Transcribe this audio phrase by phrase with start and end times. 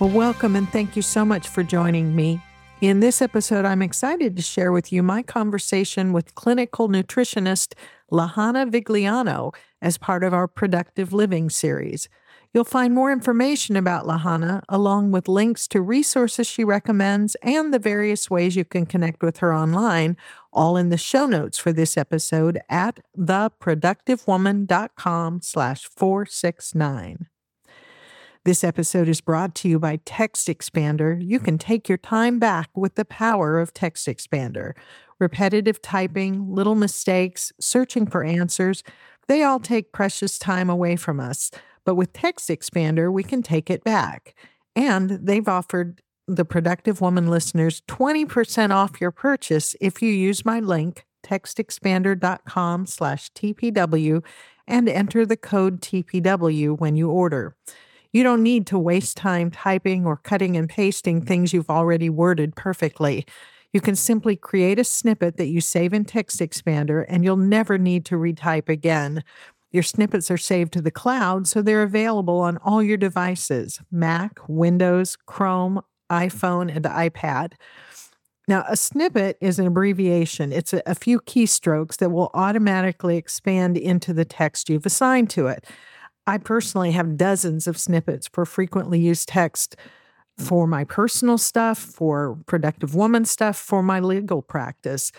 [0.00, 2.40] Well, welcome and thank you so much for joining me.
[2.80, 7.74] In this episode, I'm excited to share with you my conversation with clinical nutritionist
[8.10, 12.08] Lahana Vigliano as part of our Productive Living series.
[12.54, 17.78] You'll find more information about Lahana, along with links to resources she recommends and the
[17.78, 20.16] various ways you can connect with her online,
[20.50, 27.29] all in the show notes for this episode at theproductivewoman.com slash 469.
[28.46, 31.18] This episode is brought to you by Text Expander.
[31.22, 34.72] You can take your time back with the power of Text Expander.
[35.18, 38.82] Repetitive typing, little mistakes, searching for answers,
[39.28, 41.50] they all take precious time away from us.
[41.84, 44.34] But with Text Expander, we can take it back.
[44.74, 50.60] And they've offered the Productive Woman listeners 20% off your purchase if you use my
[50.60, 54.24] link, textexpander.com slash TPW,
[54.66, 57.54] and enter the code TPW when you order.
[58.12, 62.56] You don't need to waste time typing or cutting and pasting things you've already worded
[62.56, 63.24] perfectly.
[63.72, 67.78] You can simply create a snippet that you save in Text Expander, and you'll never
[67.78, 69.22] need to retype again.
[69.70, 74.40] Your snippets are saved to the cloud, so they're available on all your devices Mac,
[74.48, 77.52] Windows, Chrome, iPhone, and iPad.
[78.48, 80.52] Now, a snippet is an abbreviation.
[80.52, 85.46] It's a, a, few keystrokes that will automatically expand into the text you've assigned to
[85.46, 85.64] it.
[86.30, 89.74] I personally have dozens of snippets for frequently used text
[90.38, 95.10] for my personal stuff, for productive woman stuff, for my legal practice.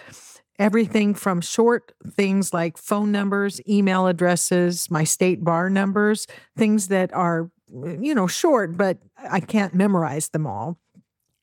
[0.58, 7.14] Everything from short things like phone numbers, email addresses, my state bar numbers, things that
[7.14, 10.80] are, mm, you know, short, but I can't memorize them all.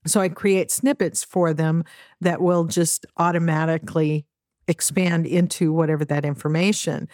[0.07, 1.85] So I create snippets for them
[2.23, 4.25] that will just automatically
[4.67, 7.07] expand into whatever that information.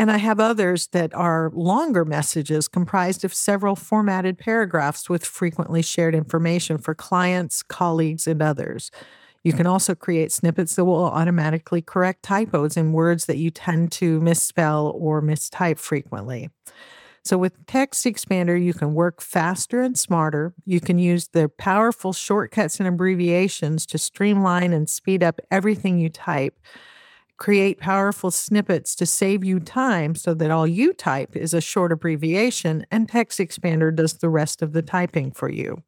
[0.00, 5.82] And I have others that are longer messages comprised of several formatted paragraphs with frequently
[5.82, 8.90] shared information for clients, colleagues, and others.
[9.44, 13.92] You can also create snippets that will automatically correct typos in words that you tend
[13.92, 16.48] to misspell or mistype frequently.
[17.22, 20.54] So, with Text Expander, you can work faster and smarter.
[20.64, 26.08] You can use the powerful shortcuts and abbreviations to streamline and speed up everything you
[26.08, 26.58] type
[27.40, 31.90] create powerful snippets to save you time so that all you type is a short
[31.90, 35.82] abbreviation and Text Expander does the rest of the typing for you.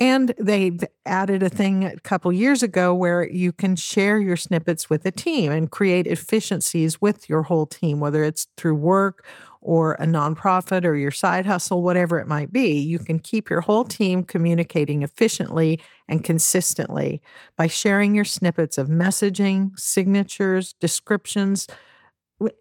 [0.00, 4.90] And they've added a thing a couple years ago where you can share your snippets
[4.90, 9.24] with a team and create efficiencies with your whole team, whether it's through work
[9.62, 12.78] or a nonprofit or your side hustle, whatever it might be.
[12.78, 17.20] You can keep your whole team communicating efficiently and consistently
[17.56, 21.66] by sharing your snippets of messaging, signatures, descriptions,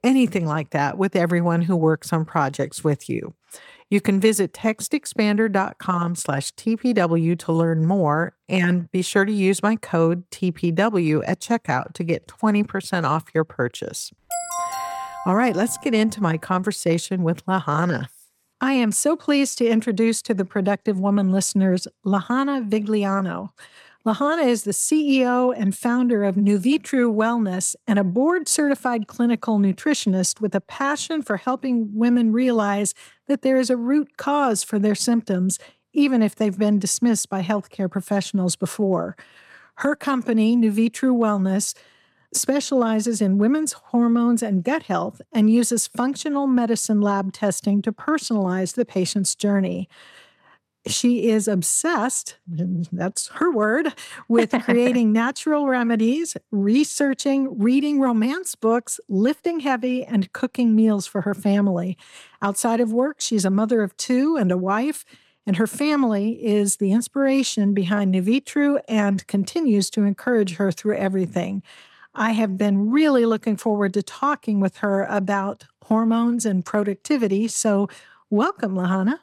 [0.04, 3.34] anything like that with everyone who works on projects with you.
[3.90, 9.78] You can visit textexpander.com slash TPW to learn more and be sure to use my
[9.78, 14.12] code TPW at checkout to get 20% off your purchase.
[15.26, 18.08] All right, let's get into my conversation with Lahana.
[18.62, 23.50] I am so pleased to introduce to the Productive Woman listeners Lahana Vigliano.
[24.06, 30.40] Lahana is the CEO and founder of Nuvitru Wellness and a board certified clinical nutritionist
[30.40, 32.94] with a passion for helping women realize
[33.28, 35.60] that there is a root cause for their symptoms,
[35.92, 39.18] even if they've been dismissed by healthcare professionals before.
[39.76, 41.74] Her company, Nuvitru Wellness,
[42.34, 48.76] specializes in women's hormones and gut health and uses functional medicine lab testing to personalize
[48.76, 49.90] the patient's journey.
[50.88, 53.94] She is obsessed, that's her word,
[54.28, 61.34] with creating natural remedies, researching, reading romance books, lifting heavy, and cooking meals for her
[61.34, 61.98] family.
[62.42, 65.04] Outside of work, she's a mother of two and a wife,
[65.46, 71.62] and her family is the inspiration behind Nuvitru and continues to encourage her through everything.
[72.16, 77.48] I have been really looking forward to talking with her about hormones and productivity.
[77.48, 77.88] So,
[78.30, 79.20] welcome, Lahana.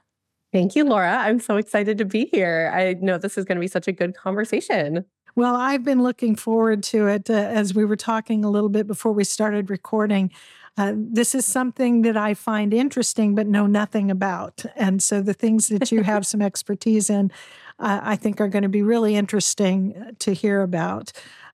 [0.53, 1.17] Thank you, Laura.
[1.19, 2.73] I'm so excited to be here.
[2.75, 5.05] I know this is going to be such a good conversation.
[5.35, 8.87] Well, I've been looking forward to it uh, as we were talking a little bit
[8.87, 10.31] before we started recording.
[10.79, 14.65] uh, this is something that I find interesting but know nothing about.
[14.77, 17.31] And so the things that you have some expertise in,
[17.79, 21.13] uh, I think are going to be really interesting uh, to hear about.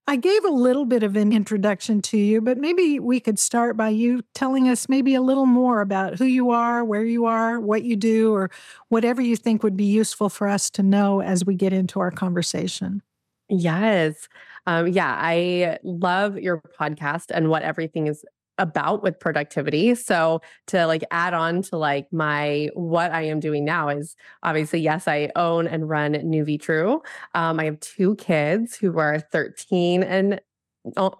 [0.08, 3.76] I gave a little bit of an introduction to you, but maybe we could start
[3.76, 7.60] by you telling us maybe a little more about who you are, where you are,
[7.60, 8.50] what you do, or
[8.88, 12.10] whatever you think would be useful for us to know as we get into our
[12.10, 13.00] conversation.
[13.48, 14.28] Yes.
[14.66, 18.24] Um, yeah, I love your podcast and what everything is
[18.58, 19.94] about with productivity.
[19.94, 24.80] So to like add on to like my what I am doing now is obviously
[24.80, 27.00] yes, I own and run NuviTru.
[27.34, 30.40] Um, I have two kids who are 13 and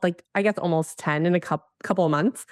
[0.02, 2.46] like I guess almost 10 in a couple couple of months.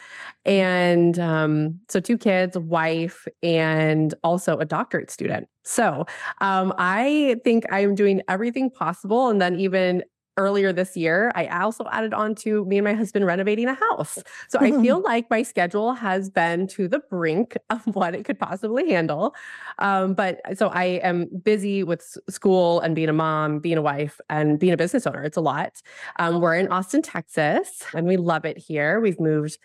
[0.45, 5.49] And um, so two kids, wife, and also a doctorate student.
[5.65, 6.05] So
[6.41, 10.03] um, I think I'm doing everything possible and then even
[10.37, 14.19] earlier this year, I also added on to me and my husband renovating a house.
[14.49, 18.39] So I feel like my schedule has been to the brink of what it could
[18.39, 19.35] possibly handle.
[19.79, 24.21] Um, but so I am busy with school and being a mom, being a wife,
[24.29, 25.23] and being a business owner.
[25.23, 25.83] It's a lot.
[26.19, 29.01] Um, we're in Austin, Texas, and we love it here.
[29.01, 29.59] We've moved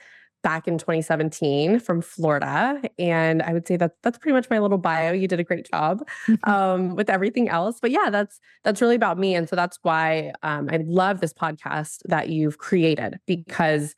[0.45, 2.80] back in 2017 from Florida.
[3.00, 5.12] And I would say that that's pretty much my little bio.
[5.12, 6.07] You did a great job
[6.44, 7.80] um, with everything else.
[7.81, 9.33] But yeah, that's that's really about me.
[9.33, 13.95] And so that's why um, I love this podcast that you've created because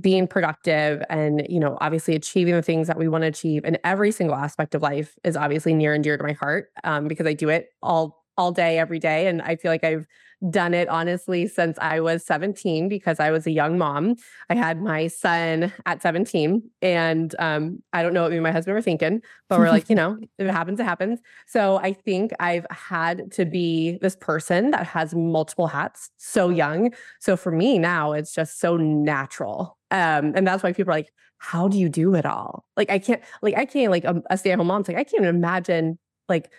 [0.00, 3.78] being productive and you know obviously achieving the things that we want to achieve in
[3.84, 7.26] every single aspect of life is obviously near and dear to my heart um, because
[7.26, 10.06] i do it all all day every day and i feel like i've
[10.50, 14.16] done it honestly since I was 17 because I was a young mom.
[14.48, 18.52] I had my son at 17, and um, I don't know what me and my
[18.52, 21.20] husband were thinking, but we're like, you know, if it happens, it happens.
[21.46, 26.92] So I think I've had to be this person that has multiple hats so young.
[27.20, 29.76] So for me now, it's just so natural.
[29.90, 32.64] Um, and that's why people are like, how do you do it all?
[32.76, 34.80] Like I can't, like I can't, like a, a stay-at-home mom.
[34.80, 35.98] It's like I can't even imagine
[36.28, 36.50] like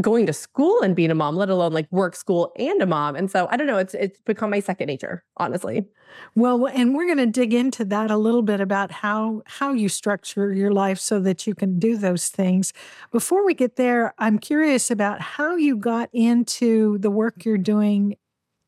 [0.00, 3.16] going to school and being a mom, let alone like work, school, and a mom.
[3.16, 5.86] And so I don't know, it's it's become my second nature, honestly.
[6.34, 9.88] Well, and we're going to dig into that a little bit about how how you
[9.88, 12.72] structure your life so that you can do those things.
[13.10, 18.16] Before we get there, I'm curious about how you got into the work you're doing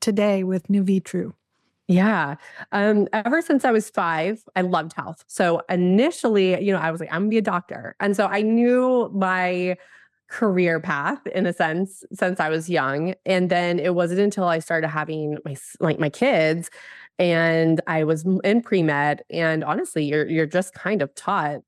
[0.01, 1.33] today with NuviTru.
[1.87, 2.37] Yeah.
[2.73, 5.23] Um, ever since I was five, I loved health.
[5.27, 7.95] So initially, you know, I was like, I'm gonna be a doctor.
[8.01, 9.77] And so I knew my
[10.29, 13.15] career path in a sense since I was young.
[13.27, 16.71] And then it wasn't until I started having my like my kids
[17.19, 21.61] and I was in pre-med and honestly you're you're just kind of taught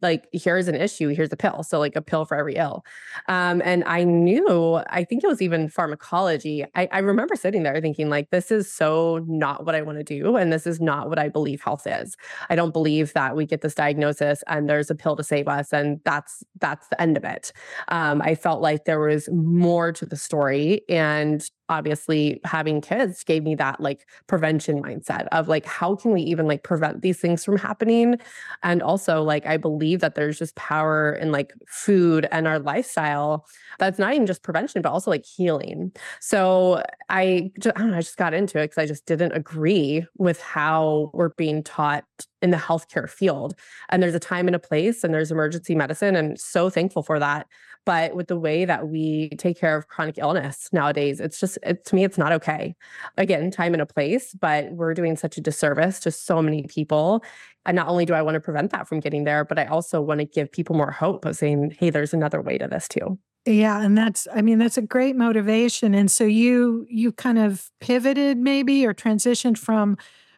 [0.00, 1.62] like here's an issue here's a pill.
[1.62, 2.84] So like a pill for every ill.
[3.28, 6.64] Um, and i knew i think it was even pharmacology.
[6.74, 10.04] I, I remember sitting there thinking like this is so not what i want to
[10.04, 12.16] do and this is not what i believe health is.
[12.50, 15.72] I don't believe that we get this diagnosis and there's a pill to save us
[15.72, 17.52] and that's that's the end of it.
[17.88, 23.42] Um, i felt like there was more to the story and obviously having kids gave
[23.42, 27.44] me that like prevention mindset of like how can we even like prevent these things
[27.44, 28.16] from happening?
[28.62, 33.46] And also like i believe that there's just power in like food and our lifestyle
[33.78, 35.92] that's not even just prevention but also like healing.
[36.20, 40.06] So i just, I, know, I just got into it because i just didn't agree
[40.16, 42.04] with how we're being taught
[42.42, 43.54] in the healthcare field.
[43.88, 47.18] And there's a time and a place and there's emergency medicine and so thankful for
[47.18, 47.46] that
[47.86, 51.84] but with the way that we take care of chronic illness nowadays, it's just, it,
[51.86, 52.74] to me, it's not okay.
[53.16, 57.24] Again, time and a place, but we're doing such a disservice to so many people.
[57.64, 60.00] And not only do I want to prevent that from getting there, but I also
[60.02, 63.18] want to give people more hope of saying, hey, there's another way to this too.
[63.46, 67.70] Yeah, and that's I mean that's a great motivation and so you you kind of
[67.78, 69.96] pivoted maybe or transitioned from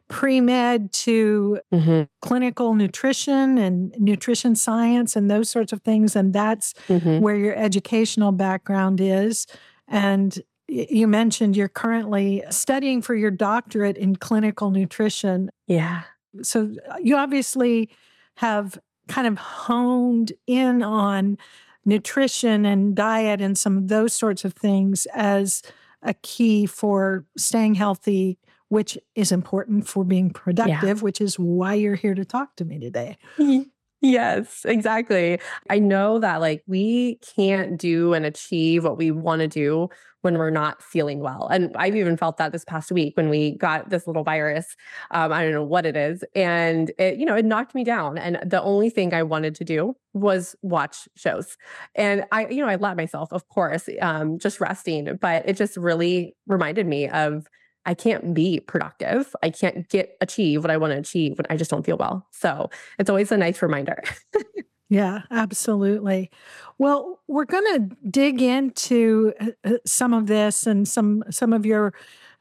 [0.09, 2.03] pre-med to mm-hmm.
[2.23, 7.21] clinical nutrition and nutrition science and those sorts of things and that's mm-hmm.
[7.21, 9.47] where your educational background is
[9.87, 16.03] and you mentioned you're currently studying for your doctorate in clinical nutrition yeah
[16.43, 17.91] so uh, you obviously
[18.37, 21.37] have kind of honed in on
[21.85, 25.63] nutrition and diet and some of those sorts of things as
[26.03, 28.39] a key for staying healthy
[28.69, 31.03] which is important for being productive, yeah.
[31.03, 33.17] which is why you're here to talk to me today.
[34.01, 35.41] Yes, exactly.
[35.69, 39.89] I know that like we can't do and achieve what we want to do
[40.21, 41.49] when we're not feeling well.
[41.49, 44.77] And I've even felt that this past week when we got this little virus.
[45.11, 46.23] Um, I don't know what it is.
[46.37, 48.19] And it, you know, it knocked me down.
[48.19, 51.57] And the only thing I wanted to do was watch shows.
[51.97, 55.77] And I, you know, I let myself, of course, um, just resting, but it just
[55.77, 57.47] really reminded me of
[57.89, 59.35] I can't be productive.
[59.43, 62.27] I can't get achieve what I want to achieve when I just don't feel well.
[62.31, 64.03] So it's always a nice reminder.
[64.91, 66.31] Yeah, absolutely.
[66.79, 71.67] Well, we're going to dig into uh, uh, some of this and some some of
[71.67, 71.93] your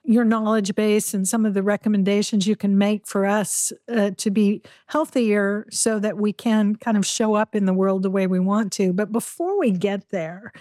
[0.05, 4.31] your knowledge base and some of the recommendations you can make for us uh, to
[4.31, 8.25] be healthier so that we can kind of show up in the world the way
[8.25, 8.93] we want to.
[8.93, 10.53] But before we get there,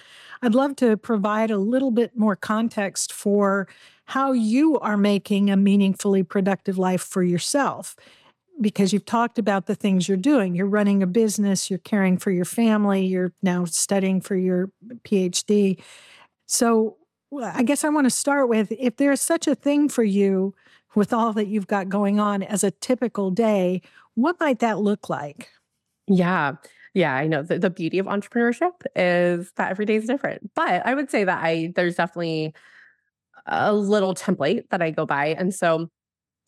[0.42, 3.68] I'd love to provide a little bit more context for
[4.06, 7.96] how you are making a meaningfully productive life for yourself
[8.60, 10.54] because you've talked about the things you're doing.
[10.54, 14.70] You're running a business, you're caring for your family, you're now studying for your
[15.04, 15.80] PhD.
[16.46, 16.96] So,
[17.42, 20.54] I guess I want to start with if there's such a thing for you
[20.94, 23.82] with all that you've got going on as a typical day,
[24.14, 25.50] what might that look like?
[26.06, 26.54] Yeah.
[26.94, 30.50] Yeah, I know the, the beauty of entrepreneurship is that every day is different.
[30.54, 32.54] But I would say that I there's definitely
[33.46, 35.28] a little template that I go by.
[35.28, 35.88] And so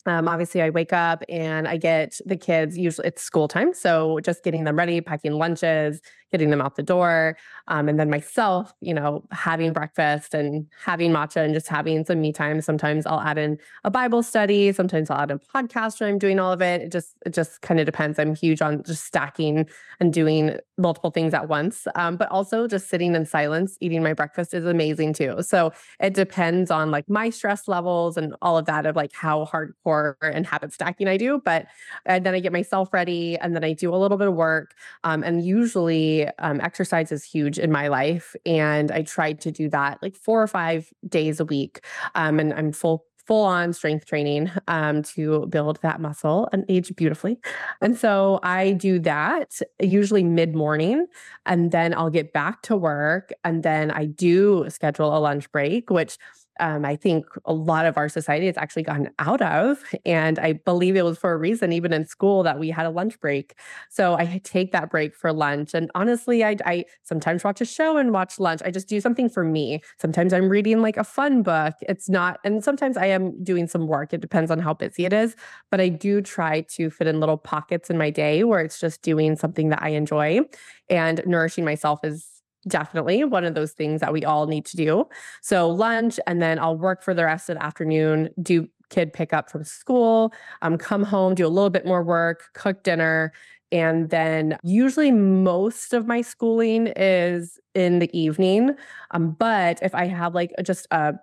[0.05, 3.73] um, obviously, I wake up and I get the kids, usually it's school time.
[3.73, 6.01] So just getting them ready, packing lunches,
[6.31, 7.37] getting them out the door.
[7.67, 12.21] Um, and then myself, you know, having breakfast and having matcha and just having some
[12.21, 12.61] me time.
[12.61, 14.71] Sometimes I'll add in a Bible study.
[14.71, 16.81] Sometimes I'll add a podcast when I'm doing all of it.
[16.81, 18.19] It just, it just kind of depends.
[18.19, 19.67] I'm huge on just stacking
[19.99, 21.87] and doing multiple things at once.
[21.95, 25.41] Um, but also just sitting in silence, eating my breakfast is amazing too.
[25.41, 29.45] So it depends on like my stress levels and all of that of like how
[29.45, 29.88] hardcore
[30.21, 31.41] and habit stacking I do.
[31.43, 31.67] But
[32.05, 34.75] and then I get myself ready and then I do a little bit of work.
[35.03, 38.35] Um, and usually um, exercise is huge in my life.
[38.45, 41.81] And I tried to do that like four or five days a week.
[42.15, 46.91] Um, and I'm full full on strength training um, to build that muscle and age
[46.95, 47.37] beautifully.
[47.79, 51.05] And so I do that usually mid morning,
[51.45, 53.31] and then I'll get back to work.
[53.43, 56.17] And then I do schedule a lunch break, which
[56.59, 59.83] um, I think a lot of our society has actually gotten out of.
[60.05, 62.89] And I believe it was for a reason, even in school, that we had a
[62.89, 63.55] lunch break.
[63.89, 65.73] So I take that break for lunch.
[65.73, 68.61] And honestly, I, I sometimes watch a show and watch lunch.
[68.65, 69.81] I just do something for me.
[69.97, 71.73] Sometimes I'm reading like a fun book.
[71.81, 74.13] It's not, and sometimes I am doing some work.
[74.13, 75.35] It depends on how busy it is.
[75.71, 79.01] But I do try to fit in little pockets in my day where it's just
[79.01, 80.41] doing something that I enjoy.
[80.89, 85.07] And nourishing myself is definitely one of those things that we all need to do.
[85.41, 89.33] So lunch, and then I'll work for the rest of the afternoon, do kid pick
[89.33, 93.31] up from school, um, come home, do a little bit more work, cook dinner.
[93.71, 98.71] And then usually most of my schooling is in the evening.
[99.11, 101.13] Um, but if I have like just a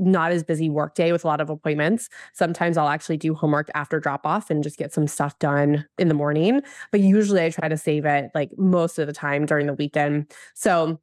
[0.00, 2.08] not as busy work day with a lot of appointments.
[2.32, 6.08] Sometimes I'll actually do homework after drop off and just get some stuff done in
[6.08, 6.62] the morning.
[6.90, 10.32] But usually I try to save it like most of the time during the weekend.
[10.54, 10.98] So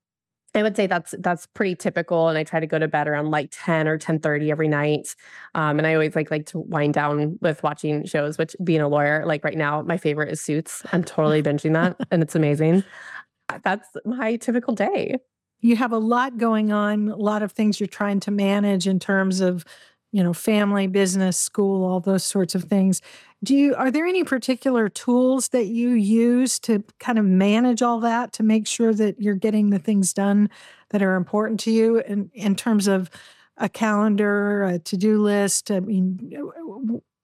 [0.56, 3.30] I would say that's that's pretty typical, and I try to go to bed around
[3.30, 5.14] like ten or ten thirty every night.
[5.54, 8.38] Um, and I always like like to wind down with watching shows.
[8.38, 10.82] Which, being a lawyer, like right now, my favorite is Suits.
[10.92, 12.84] I'm totally binging that, and it's amazing.
[13.64, 15.18] That's my typical day
[15.60, 19.00] you have a lot going on, a lot of things you're trying to manage in
[19.00, 19.66] terms of,
[20.12, 23.02] you know, family, business, school, all those sorts of things.
[23.44, 28.00] Do you are there any particular tools that you use to kind of manage all
[28.00, 30.50] that to make sure that you're getting the things done
[30.90, 33.10] that are important to you in, in terms of
[33.58, 35.70] a calendar, a to-do list?
[35.72, 36.62] I mean,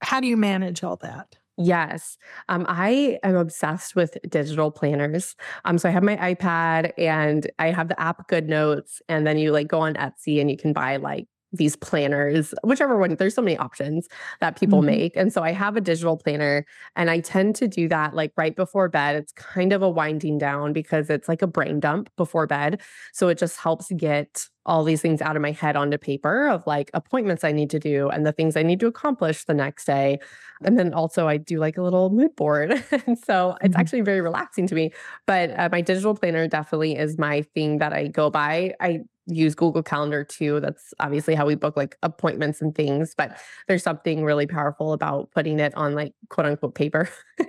[0.02, 1.36] how do you manage all that?
[1.58, 2.18] Yes.
[2.50, 5.36] Um, I am obsessed with digital planners.
[5.66, 9.38] Um, so I have my iPad and I have the app Good Notes, and then
[9.38, 13.36] you like go on Etsy and you can buy like these planners, whichever one, there's
[13.36, 14.08] so many options
[14.42, 14.88] that people mm-hmm.
[14.88, 15.16] make.
[15.16, 18.56] And so I have a digital planner and I tend to do that like right
[18.56, 19.16] before bed.
[19.16, 22.82] It's kind of a winding down because it's like a brain dump before bed.
[23.14, 26.66] So it just helps get all these things out of my head onto paper of
[26.66, 29.86] like appointments I need to do and the things I need to accomplish the next
[29.86, 30.20] day.
[30.64, 32.72] And then also I do like a little mood board.
[33.06, 33.66] and so mm-hmm.
[33.66, 34.92] it's actually very relaxing to me.
[35.28, 38.74] But uh, my digital planner definitely is my thing that I go by.
[38.80, 40.60] I use Google Calendar too.
[40.60, 45.32] That's obviously how we book like appointments and things, but there's something really powerful about
[45.32, 47.10] putting it on like quote unquote paper.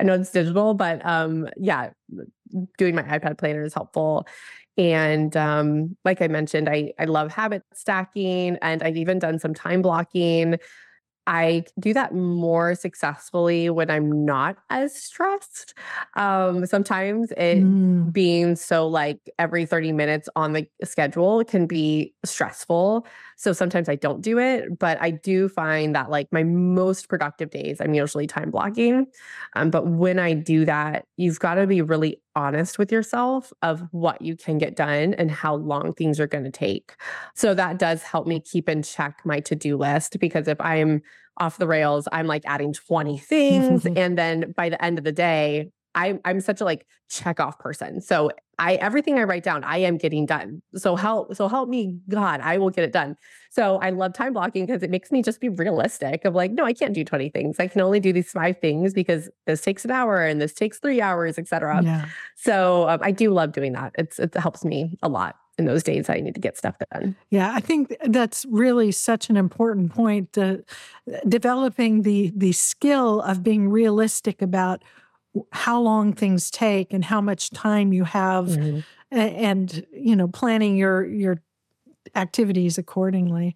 [0.00, 1.90] I know it's digital, but um yeah,
[2.78, 4.26] doing my iPad planner is helpful.
[4.78, 9.54] And um, like I mentioned, I, I love habit stacking and I've even done some
[9.54, 10.58] time blocking.
[11.26, 15.74] I do that more successfully when I'm not as stressed.
[16.14, 18.12] Um, sometimes it mm.
[18.12, 23.06] being so like every 30 minutes on the schedule can be stressful.
[23.36, 27.50] So sometimes I don't do it, but I do find that like my most productive
[27.50, 29.06] days, I'm usually time blocking.
[29.54, 33.82] Um, but when I do that, you've got to be really honest with yourself of
[33.90, 36.96] what you can get done and how long things are going to take.
[37.34, 41.02] So that does help me keep in check my to do list because if I'm
[41.38, 43.86] off the rails, I'm like adding 20 things.
[43.86, 47.58] and then by the end of the day, I, I'm such a like check off
[47.58, 48.00] person.
[48.00, 50.62] So I everything I write down, I am getting done.
[50.76, 53.16] So help, so help me, God, I will get it done.
[53.50, 56.64] So I love time blocking because it makes me just be realistic of like, no,
[56.64, 57.56] I can't do 20 things.
[57.58, 60.78] I can only do these five things because this takes an hour and this takes
[60.78, 61.80] three hours, etc.
[61.82, 62.06] Yeah.
[62.36, 63.94] So um, I do love doing that.
[63.96, 67.16] It's it helps me a lot in those days I need to get stuff done.
[67.30, 70.36] Yeah, I think that's really such an important point.
[70.36, 70.58] Uh,
[71.26, 74.82] developing the the skill of being realistic about
[75.52, 78.80] how long things take and how much time you have mm-hmm.
[79.16, 81.42] and you know planning your your
[82.14, 83.54] activities accordingly.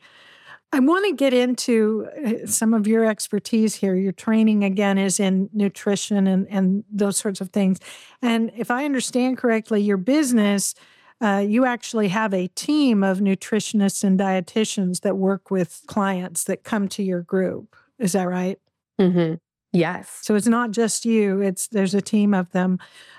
[0.73, 3.97] I want to get into uh, some of your expertise here.
[3.97, 7.79] Your training again is in nutrition and and those sorts of things.
[8.23, 10.75] And if i understand correctly your business
[11.23, 16.65] uh, you actually have a team of nutritionists and dietitians that work with clients that
[16.65, 17.77] come to your group.
[17.99, 18.59] Is that right?
[18.99, 19.35] Mm-hmm.
[19.73, 20.19] Yes.
[20.23, 22.79] So it's not just you, it's there's a team of them.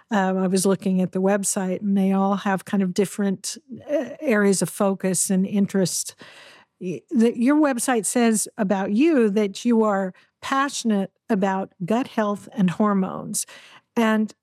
[0.10, 3.58] Um, I was looking at the website and they all have kind of different
[3.90, 6.16] uh, areas of focus and interest.
[6.80, 13.46] Your website says about you that you are passionate about gut health and hormones.
[13.96, 14.34] And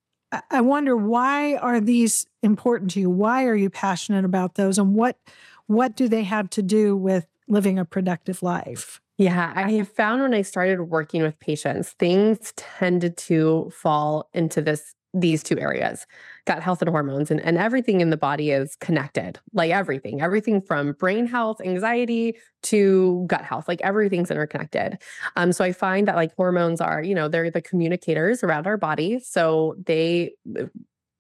[0.50, 3.11] I wonder why are these important to you?
[3.11, 5.19] Why are you passionate about those and what
[5.67, 9.03] what do they have to do with living a productive life?
[9.19, 14.63] Yeah, I have found when I started working with patients, things tended to fall into
[14.63, 16.05] this these two areas
[16.47, 20.61] gut health and hormones and, and everything in the body is connected like everything everything
[20.61, 24.99] from brain health anxiety to gut health like everything's interconnected.
[25.37, 28.77] Um, so i find that like hormones are you know they're the communicators around our
[28.77, 30.65] body so they uh,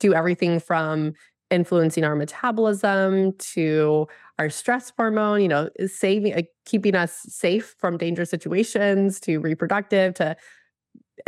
[0.00, 1.14] do everything from
[1.50, 4.06] influencing our metabolism to
[4.38, 10.14] our stress hormone, you know, saving, uh, keeping us safe from dangerous situations to reproductive
[10.14, 10.36] to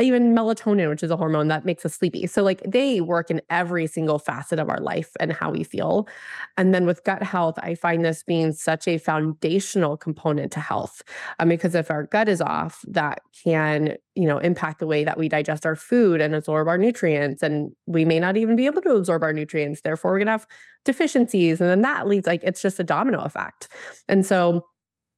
[0.01, 2.27] even melatonin, which is a hormone that makes us sleepy.
[2.27, 6.09] So, like, they work in every single facet of our life and how we feel.
[6.57, 11.03] And then with gut health, I find this being such a foundational component to health.
[11.39, 15.19] Um, because if our gut is off, that can, you know, impact the way that
[15.19, 17.43] we digest our food and absorb our nutrients.
[17.43, 19.81] And we may not even be able to absorb our nutrients.
[19.83, 20.47] Therefore, we're going to have
[20.85, 21.61] deficiencies.
[21.61, 23.69] And then that leads, like, it's just a domino effect.
[24.09, 24.67] And so,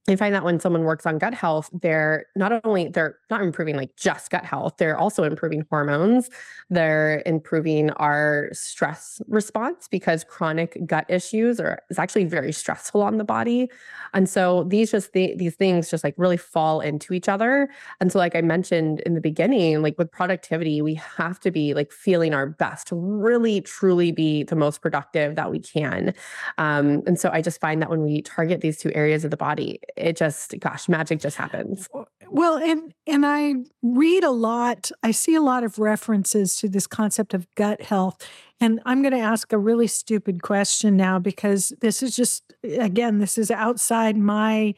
[0.09, 3.77] I find that when someone works on gut health, they're not only they're not improving
[3.77, 6.29] like just gut health, they're also improving hormones.
[6.69, 13.17] They're improving our stress response because chronic gut issues are is actually very stressful on
[13.17, 13.71] the body.
[14.13, 17.69] And so these just th- these things just like really fall into each other.
[18.01, 21.73] And so like I mentioned in the beginning, like with productivity, we have to be
[21.73, 26.13] like feeling our best to really truly be the most productive that we can.
[26.57, 29.37] Um, and so I just find that when we target these two areas of the
[29.37, 31.87] body, it just gosh magic just happens.
[32.29, 33.53] Well and and i
[33.83, 38.27] read a lot i see a lot of references to this concept of gut health
[38.59, 43.19] and i'm going to ask a really stupid question now because this is just again
[43.19, 44.73] this is outside my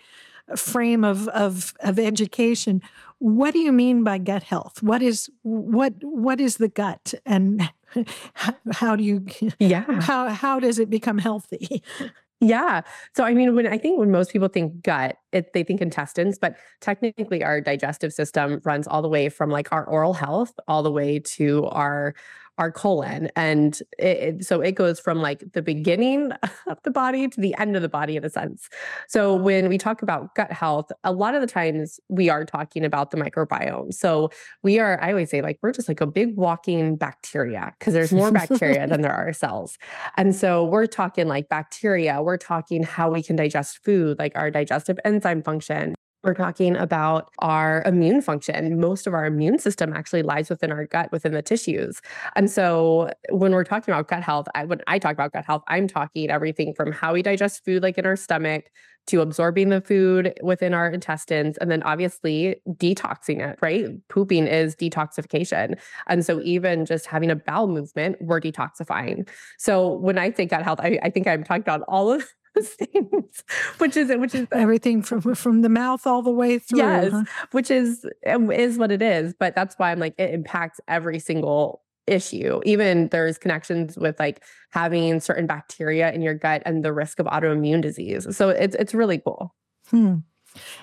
[0.56, 2.82] frame of of of education.
[3.20, 4.84] What do you mean by gut health?
[4.84, 7.70] What is what what is the gut and
[8.72, 9.26] how, do you
[9.60, 10.02] yeah.
[10.02, 11.82] how how does it become healthy
[12.42, 12.82] yeah.
[13.16, 16.38] So I mean, when I think when most people think gut, it, they think intestines,
[16.38, 20.84] but technically our digestive system runs all the way from like our oral health all
[20.84, 22.14] the way to our
[22.58, 23.30] our colon.
[23.36, 26.32] And it, it, so it goes from like the beginning
[26.68, 28.70] of the body to the end of the body in a sense.
[29.08, 32.86] So when we talk about gut health, a lot of the times we are talking
[32.86, 33.94] about the microbiome.
[33.94, 34.30] So
[34.64, 38.14] we are, I always say, like, we're just like a big walking bacteria because there's
[38.14, 39.78] more bacteria than there are cells.
[40.18, 44.50] And so we're talking like bacteria, we're talking how we can digest food, like our
[44.50, 45.96] digestive enzyme function.
[46.26, 48.80] We're talking about our immune function.
[48.80, 52.02] Most of our immune system actually lies within our gut, within the tissues.
[52.36, 55.62] And so when we're talking about gut health, I, when I talk about gut health,
[55.68, 58.72] I'm talking everything from how we digest food, like in our stomach,
[59.06, 63.86] to absorbing the food within our intestines, and then obviously detoxing it, right?
[64.10, 65.78] Pooping is detoxification.
[66.08, 69.30] And so even just having a bowel movement, we're detoxifying.
[69.60, 72.70] So when I think gut health, I, I think I'm talking about all of those
[72.70, 73.44] things,
[73.78, 76.80] which is which is everything from from the mouth all the way through.
[76.80, 77.24] Yes, huh?
[77.52, 79.34] which is um, is what it is.
[79.38, 82.62] But that's why I'm like it impacts every single issue.
[82.66, 87.26] Even there's connections with like having certain bacteria in your gut and the risk of
[87.26, 88.36] autoimmune disease.
[88.36, 89.56] So it's it's really cool.
[89.90, 90.18] Hmm.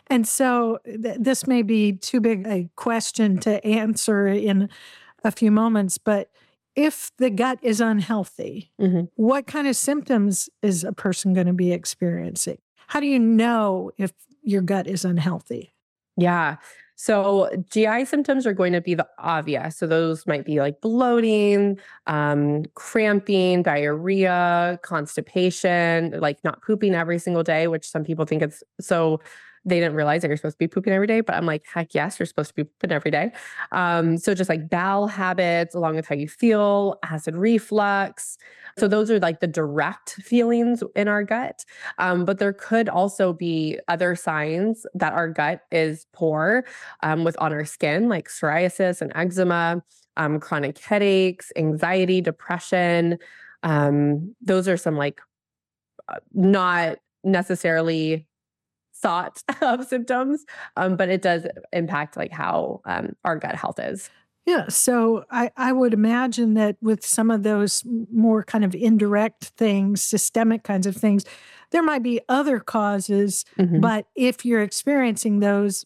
[0.09, 4.69] And so th- this may be too big a question to answer in
[5.25, 6.29] a few moments, but
[6.75, 9.05] if the gut is unhealthy, mm-hmm.
[9.17, 12.59] what kind of symptoms is a person going to be experiencing?
[12.87, 15.75] How do you know if your gut is unhealthy?
[16.17, 16.57] Yeah.
[16.97, 19.77] So GI symptoms are going to be the obvious.
[19.77, 27.43] So those might be like bloating, um, cramping, diarrhea, constipation, like not pooping every single
[27.43, 29.21] day, which some people think it's so
[29.65, 31.95] they didn't realize that you're supposed to be pooping every day, but I'm like, heck
[31.95, 33.31] yes, you're supposed to be pooping every day.
[33.71, 38.39] Um, so just like bowel habits, along with how you feel, acid reflux.
[38.79, 41.65] So those are like the direct feelings in our gut.
[41.99, 46.65] Um, but there could also be other signs that our gut is poor
[47.03, 49.83] um, with on our skin, like psoriasis and eczema,
[50.17, 53.19] um, chronic headaches, anxiety, depression.
[53.63, 55.21] Um, those are some like
[56.09, 58.27] uh, not necessarily
[59.03, 64.09] thought of symptoms, um, but it does impact like how um, our gut health is.
[64.45, 69.45] Yeah, so I, I would imagine that with some of those more kind of indirect
[69.57, 71.25] things, systemic kinds of things,
[71.71, 73.45] there might be other causes.
[73.57, 73.81] Mm-hmm.
[73.81, 75.85] But if you're experiencing those,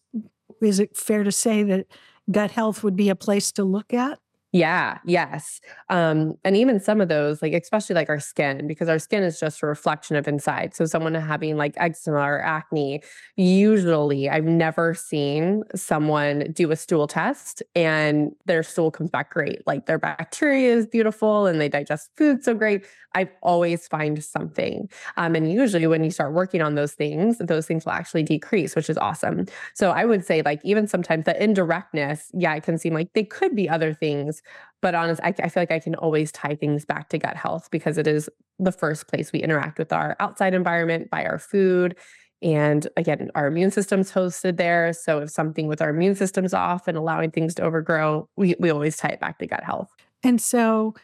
[0.63, 1.87] is it fair to say that
[2.31, 4.19] gut health would be a place to look at?
[4.53, 5.61] Yeah, yes.
[5.91, 9.39] Um, and even some of those, like especially like our skin, because our skin is
[9.39, 10.75] just a reflection of inside.
[10.75, 13.03] So someone having like eczema or acne,
[13.37, 19.67] usually I've never seen someone do a stool test and their stool comes back great.
[19.67, 22.87] Like their bacteria is beautiful and they digest food so great.
[23.15, 24.89] I always find something.
[25.17, 28.77] Um, and usually when you start working on those things, those things will actually decrease,
[28.77, 29.47] which is awesome.
[29.75, 33.25] So I would say like even sometimes the indirectness, yeah, it can seem like they
[33.25, 34.36] could be other things
[34.83, 37.69] but honest, I, I feel like I can always tie things back to gut health
[37.71, 41.97] because it is the first place we interact with our outside environment by our food.
[42.43, 44.93] And again, our immune system's hosted there.
[44.93, 48.71] So if something with our immune system's off and allowing things to overgrow, we, we
[48.71, 49.91] always tie it back to gut health.
[50.23, 50.95] And so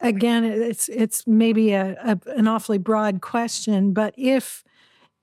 [0.00, 4.64] again, it's it's maybe a, a an awfully broad question, but if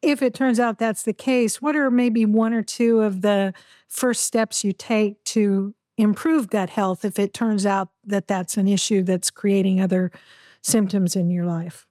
[0.02, 3.54] if it turns out that's the case, what are maybe one or two of the
[3.88, 8.68] first steps you take to improve gut health if it turns out that that's an
[8.68, 10.12] issue that's creating other
[10.62, 11.86] symptoms in your life?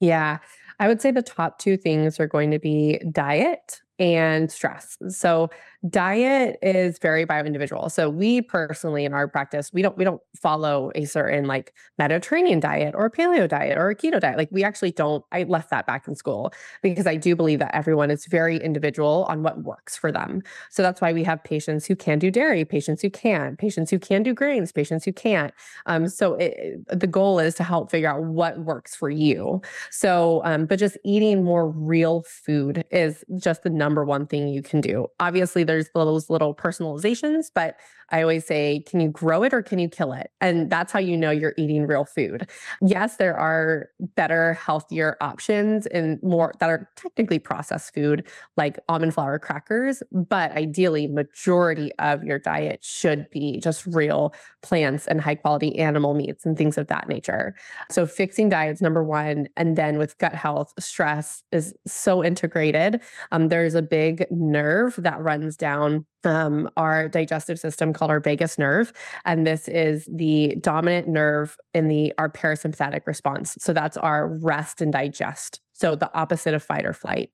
[0.00, 0.38] Yeah,
[0.78, 4.96] I would say the top two things are going to be diet and stress.
[5.08, 5.50] So
[5.88, 7.88] diet is very bio individual.
[7.88, 12.60] So we personally in our practice, we don't we don't follow a certain like Mediterranean
[12.60, 14.36] diet or a paleo diet or a keto diet.
[14.36, 17.74] Like we actually don't I left that back in school because I do believe that
[17.74, 20.42] everyone is very individual on what works for them.
[20.68, 23.98] So that's why we have patients who can do dairy, patients who can't, patients who
[23.98, 25.54] can do grains, patients who can't.
[25.86, 29.62] Um, so it, the goal is to help figure out what works for you.
[29.90, 34.62] So um, but just eating more real food is just the number one thing you
[34.62, 35.06] can do.
[35.20, 37.76] Obviously there's those little personalizations, but
[38.10, 40.30] I always say, can you grow it or can you kill it?
[40.40, 42.48] And that's how you know you're eating real food.
[42.80, 49.14] Yes, there are better, healthier options and more that are technically processed food, like almond
[49.14, 55.34] flour crackers, but ideally, majority of your diet should be just real plants and high
[55.34, 57.54] quality animal meats and things of that nature.
[57.90, 63.00] So fixing diets, number one, and then with gut health, stress is so integrated.
[63.32, 68.58] Um, there's a big nerve that runs down um, our digestive system called our vagus
[68.58, 68.92] nerve.
[69.24, 73.56] And this is the dominant nerve in the our parasympathetic response.
[73.58, 75.60] So that's our rest and digest.
[75.72, 77.30] So the opposite of fight or flight.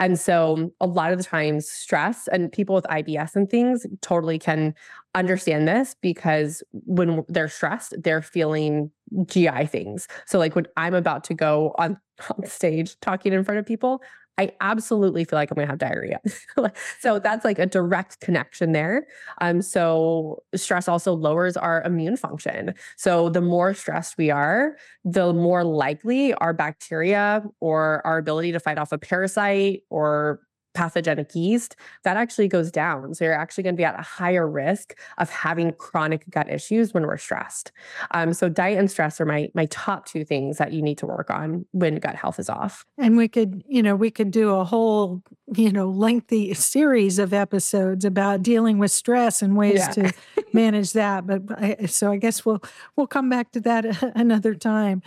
[0.00, 4.36] And so a lot of the times stress and people with IBS and things totally
[4.36, 4.74] can
[5.14, 8.90] understand this because when they're stressed, they're feeling
[9.26, 10.08] GI things.
[10.26, 11.96] So like when I'm about to go on,
[12.30, 14.02] on stage talking in front of people,
[14.36, 16.20] I absolutely feel like I'm going to have diarrhea.
[17.00, 19.06] so that's like a direct connection there.
[19.40, 22.74] Um, so stress also lowers our immune function.
[22.96, 28.60] So the more stressed we are, the more likely our bacteria or our ability to
[28.60, 30.40] fight off a parasite or
[30.74, 33.14] pathogenic yeast, that actually goes down.
[33.14, 36.92] So you're actually going to be at a higher risk of having chronic gut issues
[36.92, 37.72] when we're stressed.
[38.10, 41.06] Um, so diet and stress are my my top two things that you need to
[41.06, 42.84] work on when gut health is off.
[42.98, 45.22] And we could, you know, we could do a whole,
[45.54, 49.88] you know, lengthy series of episodes about dealing with stress and ways yeah.
[49.88, 50.12] to
[50.52, 51.26] manage that.
[51.26, 52.62] But I, so I guess we'll
[52.96, 55.02] we'll come back to that another time.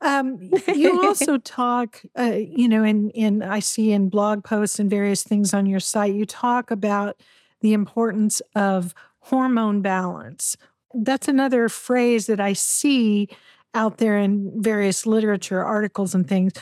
[0.00, 4.88] Um, you also talk, uh, you know, in in I see in blog posts and
[4.88, 7.20] various things on your site, you talk about
[7.60, 10.56] the importance of hormone balance.
[10.94, 13.28] That's another phrase that I see
[13.74, 16.52] out there in various literature articles and things.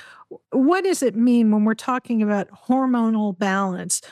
[0.51, 4.03] What does it mean when we're talking about hormonal balance?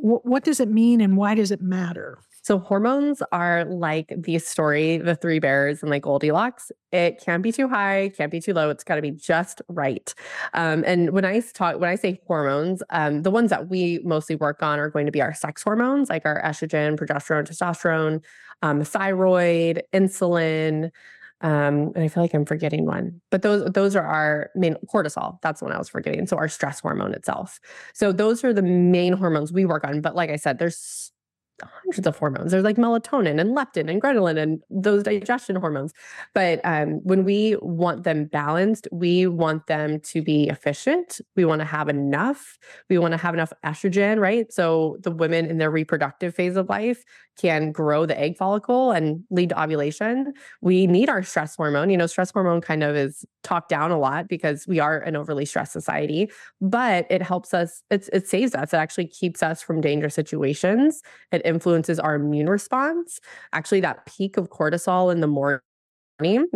[0.00, 2.18] what does it mean and why does it matter?
[2.48, 6.72] So hormones are like the story, the three bears and like Goldilocks.
[6.92, 8.70] It can't be too high, can't be too low.
[8.70, 10.14] It's got to be just right.
[10.54, 14.34] Um, and when I talk, when I say hormones, um, the ones that we mostly
[14.34, 18.24] work on are going to be our sex hormones, like our estrogen, progesterone, testosterone,
[18.62, 20.90] um, thyroid, insulin.
[21.42, 25.38] Um, and I feel like I'm forgetting one, but those those are our main cortisol.
[25.42, 26.26] That's the one I was forgetting.
[26.26, 27.60] So our stress hormone itself.
[27.92, 30.00] So those are the main hormones we work on.
[30.00, 31.12] But like I said, there's
[31.66, 32.52] hundreds of hormones.
[32.52, 35.92] There's like melatonin and leptin and ghrelin and those digestion hormones.
[36.34, 41.20] But um, when we want them balanced, we want them to be efficient.
[41.36, 42.58] We want to have enough.
[42.88, 44.52] We want to have enough estrogen, right?
[44.52, 47.04] So the women in their reproductive phase of life
[47.38, 50.32] can grow the egg follicle and lead to ovulation.
[50.60, 51.88] We need our stress hormone.
[51.88, 55.14] You know, stress hormone kind of is talked down a lot because we are an
[55.14, 58.74] overly stressed society, but it helps us, it saves us.
[58.74, 61.02] It actually keeps us from dangerous situations.
[61.30, 63.20] It influences our immune response.
[63.52, 65.60] Actually, that peak of cortisol in the morning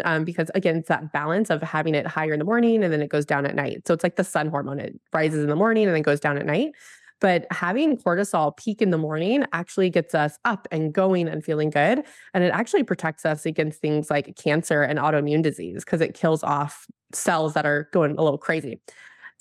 [0.04, 3.00] um, because again, it's that balance of having it higher in the morning and then
[3.02, 3.86] it goes down at night.
[3.86, 4.80] So it's like the sun hormone.
[4.80, 6.72] It rises in the morning and then goes down at night.
[7.20, 11.70] But having cortisol peak in the morning actually gets us up and going and feeling
[11.70, 12.02] good.
[12.34, 16.42] And it actually protects us against things like cancer and autoimmune disease because it kills
[16.42, 18.80] off cells that are going a little crazy.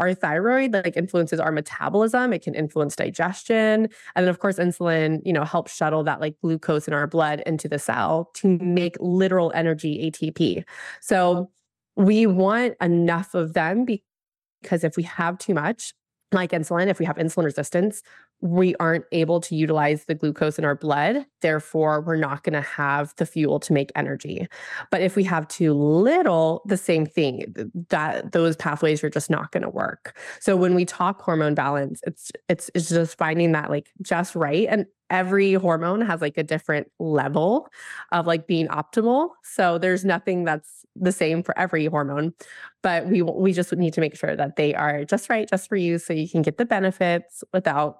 [0.02, 2.34] Our thyroid like influences our metabolism.
[2.34, 3.88] It can influence digestion.
[4.16, 7.42] And then of course, insulin, you know, helps shuttle that like glucose in our blood
[7.46, 10.64] into the cell to make literal energy ATP.
[11.02, 11.52] So
[11.96, 15.94] we want enough of them because if we have too much,
[16.32, 18.02] like insulin, if we have insulin resistance,
[18.42, 21.26] we aren't able to utilize the glucose in our blood.
[21.42, 24.48] Therefore, we're not going to have the fuel to make energy.
[24.90, 27.54] But if we have too little, the same thing,
[27.90, 30.18] that those pathways are just not going to work.
[30.40, 34.68] So when we talk hormone balance, it's it's it's just finding that like just right.
[34.70, 37.68] And every hormone has like a different level
[38.12, 39.30] of like being optimal.
[39.44, 42.34] So there's nothing that's the same for every hormone,
[42.82, 45.76] but we we just need to make sure that they are just right, just for
[45.76, 47.98] you, so you can get the benefits without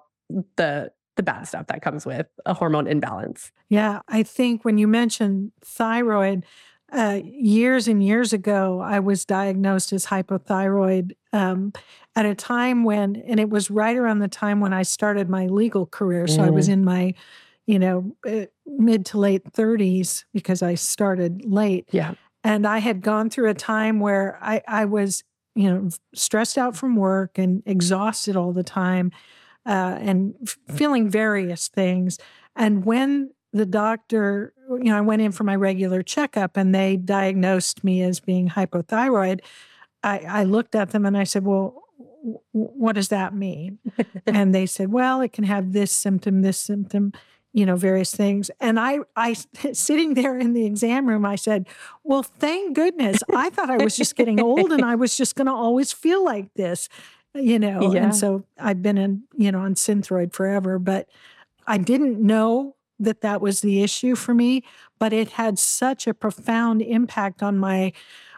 [0.56, 3.52] the the bad stuff that comes with a hormone imbalance.
[3.68, 6.44] Yeah, I think when you mentioned thyroid,
[6.92, 11.72] uh, years and years ago, I was diagnosed as hypothyroid um,
[12.14, 15.46] at a time when, and it was right around the time when I started my
[15.46, 16.26] legal career.
[16.26, 16.46] So mm.
[16.46, 16.72] I was mm.
[16.72, 17.14] in my,
[17.66, 21.88] you know, uh, mid to late 30s because I started late.
[21.92, 22.14] Yeah.
[22.44, 26.76] And I had gone through a time where I, I was, you know, stressed out
[26.76, 29.12] from work and exhausted all the time
[29.66, 30.34] uh, and
[30.68, 32.18] feeling various things.
[32.56, 36.96] And when the doctor, you know, I went in for my regular checkup and they
[36.96, 39.40] diagnosed me as being hypothyroid.
[40.02, 43.78] I, I looked at them and I said, Well, w- what does that mean?
[44.26, 47.12] and they said, Well, it can have this symptom, this symptom,
[47.52, 48.50] you know, various things.
[48.58, 49.34] And I, I,
[49.72, 51.68] sitting there in the exam room, I said,
[52.02, 53.22] Well, thank goodness.
[53.34, 56.24] I thought I was just getting old and I was just going to always feel
[56.24, 56.88] like this
[57.34, 58.04] you know yeah.
[58.04, 61.08] and so i've been in you know on synthroid forever but
[61.66, 64.62] i didn't know that that was the issue for me
[64.98, 67.92] but it had such a profound impact on my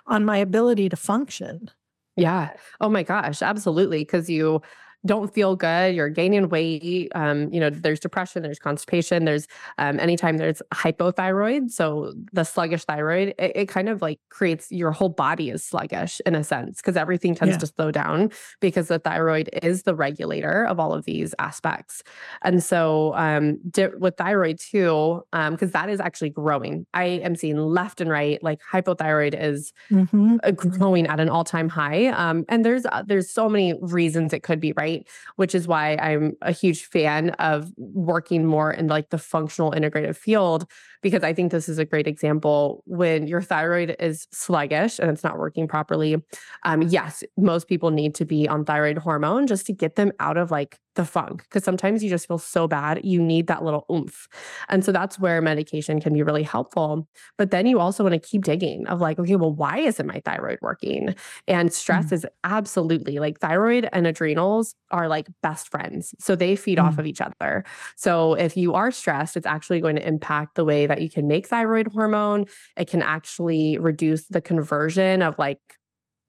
[0.07, 1.71] on my ability to function
[2.17, 4.63] yeah oh my gosh absolutely because you
[5.07, 9.47] don't feel good, you're gaining weight, um, you know, there's depression, there's constipation, there's
[9.79, 14.93] um, anytime there's hypothyroid, so the sluggish thyroid, it, it, kind of like creates your
[14.93, 17.59] whole body is sluggish in a sense because everything tends yeah.
[17.59, 22.03] to slow down because the thyroid is the regulator of all of these aspects.
[22.43, 26.87] And so um, di- with thyroid too, because um, that is actually growing.
[26.95, 30.37] I am seeing left and right, like hypothyroid is mm-hmm.
[30.55, 32.07] growing at an all time high.
[32.09, 35.09] Um, and there's uh, there's so many reasons it could be right right?
[35.37, 40.17] Which is why I'm a huge fan of working more in like the functional integrative
[40.17, 40.67] field
[41.05, 45.23] because I think this is a great example when your thyroid is sluggish and it's
[45.23, 46.17] not working properly.
[46.65, 50.39] Um, yes, most people need to be on thyroid hormone just to get them out
[50.39, 53.85] of like the funk because sometimes you just feel so bad you need that little
[53.91, 54.29] oomph.
[54.69, 57.09] And so that's where medication can be really helpful.
[57.37, 60.21] But then you also want to keep digging of like okay well why isn't my
[60.25, 61.15] thyroid working?
[61.49, 66.55] And stress mm is absolutely like thyroid and adrenals are like best friends so they
[66.55, 67.65] feed mm off of each other.
[67.97, 71.27] So if you are stressed it's actually going to impact the way that you can
[71.27, 75.59] make thyroid hormone it can actually reduce the conversion of like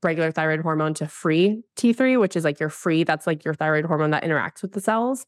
[0.03, 3.85] regular thyroid hormone to free T3, which is like your free, that's like your thyroid
[3.85, 5.25] hormone that interacts with the cells.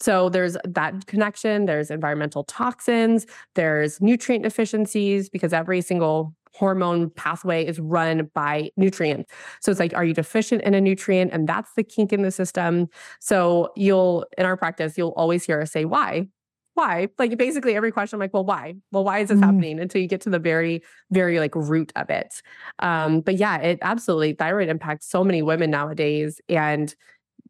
[0.00, 7.66] So there's that connection, there's environmental toxins, there's nutrient deficiencies because every single hormone pathway
[7.66, 9.32] is run by nutrients.
[9.60, 11.32] So it's like, are you deficient in a nutrient?
[11.32, 12.88] And that's the kink in the system.
[13.20, 16.28] So you'll, in our practice, you'll always hear us say, why?
[16.74, 17.08] Why?
[17.18, 18.74] Like basically every question, I'm like, well, why?
[18.92, 19.44] Well, why is this mm.
[19.44, 19.78] happening?
[19.78, 22.42] Until you get to the very, very like root of it.
[22.78, 26.40] Um, but yeah, it absolutely thyroid impacts so many women nowadays.
[26.48, 26.94] And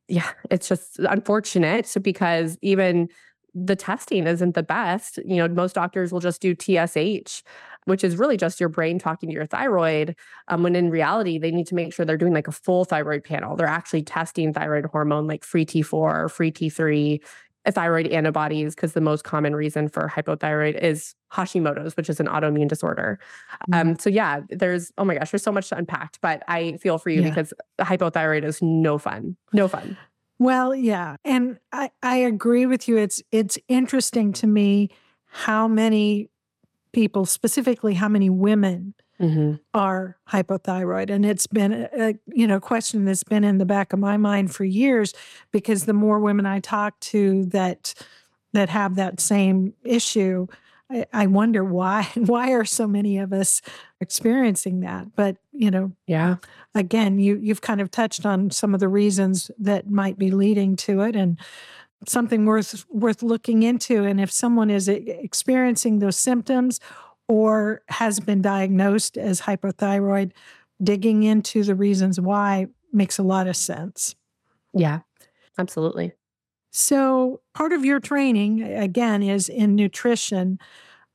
[0.09, 3.09] yeah, it's just unfortunate because even
[3.55, 5.19] the testing isn't the best.
[5.25, 7.43] You know, most doctors will just do TSH
[7.85, 10.17] which is really just your brain talking to your thyroid.
[10.49, 13.25] Um, when in reality, they need to make sure they're doing like a full thyroid
[13.25, 13.57] panel.
[13.57, 17.21] They're actually testing thyroid hormone like free T4, free T3,
[17.71, 22.69] thyroid antibodies, because the most common reason for hypothyroid is Hashimoto's, which is an autoimmune
[22.69, 23.19] disorder.
[23.71, 23.91] Mm-hmm.
[23.91, 26.99] Um, so yeah, there's oh my gosh, there's so much to unpack, but I feel
[26.99, 27.29] for you yeah.
[27.29, 29.97] because hypothyroid is no fun, no fun.
[30.39, 32.97] Well, yeah, and I I agree with you.
[32.97, 34.91] It's it's interesting to me
[35.27, 36.31] how many
[36.93, 39.55] people, specifically how many women mm-hmm.
[39.73, 41.09] are hypothyroid.
[41.11, 44.55] And it's been a, you know question that's been in the back of my mind
[44.55, 45.15] for years
[45.53, 47.95] because the more women I talk to that
[48.53, 50.47] that have that same issue,
[50.91, 53.63] I, I wonder why why are so many of us
[54.01, 55.15] experiencing that?
[55.15, 56.37] But you know, yeah.
[56.75, 60.75] Again, you you've kind of touched on some of the reasons that might be leading
[60.77, 61.39] to it, and
[62.09, 66.81] something worth worth looking into and if someone is experiencing those symptoms
[67.33, 70.33] or has been diagnosed as hypothyroid
[70.83, 74.15] digging into the reasons why makes a lot of sense.
[74.75, 75.01] Yeah
[75.59, 76.13] absolutely.
[76.71, 80.59] So part of your training again is in nutrition.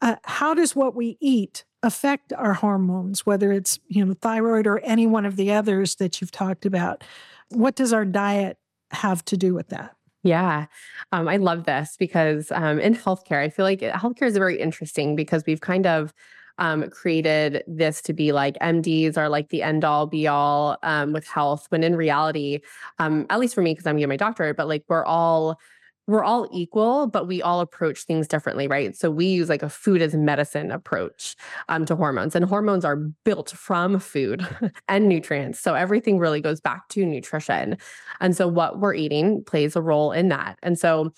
[0.01, 4.79] Uh, how does what we eat affect our hormones whether it's you know thyroid or
[4.79, 7.03] any one of the others that you've talked about?
[7.49, 8.57] What does our diet
[8.91, 9.96] have to do with that
[10.27, 10.65] yeah,
[11.11, 15.15] um, I love this because um, in healthcare, I feel like healthcare is very interesting
[15.15, 16.13] because we've kind of
[16.59, 21.13] um, created this to be like MDs are like the end all be all um,
[21.13, 22.59] with health, when in reality,
[22.99, 25.59] um, at least for me, because I'm getting my doctorate, but like we're all
[26.07, 28.95] we're all equal, but we all approach things differently, right?
[28.95, 31.35] So we use like a food as medicine approach
[31.67, 34.47] um, to hormones, and hormones are built from food
[34.87, 35.59] and nutrients.
[35.59, 37.77] So everything really goes back to nutrition.
[38.21, 40.57] And so what we're eating plays a role in that.
[40.63, 41.11] And so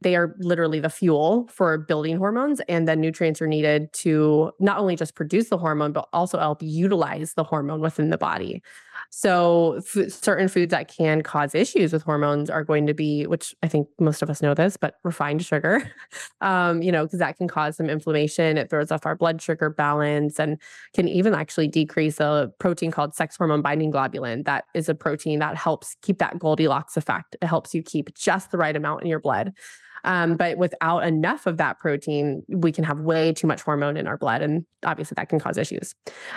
[0.00, 4.78] they are literally the fuel for building hormones and then nutrients are needed to not
[4.78, 8.62] only just produce the hormone but also help utilize the hormone within the body
[9.10, 13.54] so, f- certain foods that can cause issues with hormones are going to be, which
[13.62, 15.90] I think most of us know this, but refined sugar,
[16.40, 18.56] um, you know, because that can cause some inflammation.
[18.56, 20.60] It throws off our blood sugar balance and
[20.94, 24.44] can even actually decrease a protein called sex hormone binding globulin.
[24.44, 27.36] That is a protein that helps keep that Goldilocks effect.
[27.40, 29.52] It helps you keep just the right amount in your blood.
[30.04, 34.06] Um, but without enough of that protein, we can have way too much hormone in
[34.06, 34.42] our blood.
[34.42, 35.94] And obviously, that can cause issues.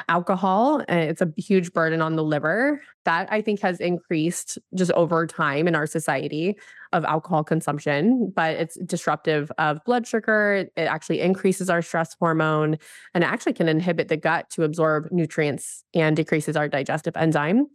[0.10, 2.82] Alcohol, eh, it's a huge burden on the liver.
[3.06, 6.58] That I think has increased just over time in our society
[6.94, 10.68] of alcohol consumption, but it's disruptive of blood sugar.
[10.76, 12.78] It actually increases our stress hormone
[13.14, 17.68] and it actually can inhibit the gut to absorb nutrients and decreases our digestive enzyme.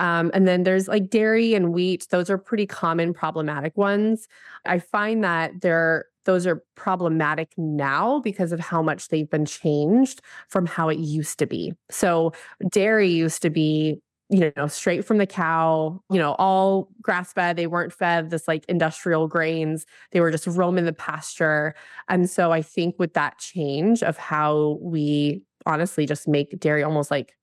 [0.00, 2.08] Um, and then there's like dairy and wheat.
[2.10, 4.26] Those are pretty common problematic ones.
[4.64, 10.20] I find that they're those are problematic now because of how much they've been changed
[10.48, 11.72] from how it used to be.
[11.90, 12.32] So
[12.70, 17.56] dairy used to be you know, straight from the cow, you know, all grass fed.
[17.56, 19.86] They weren't fed this like industrial grains.
[20.12, 21.74] They were just roaming the pasture.
[22.08, 27.10] And so I think with that change of how we honestly just make dairy almost
[27.10, 27.34] like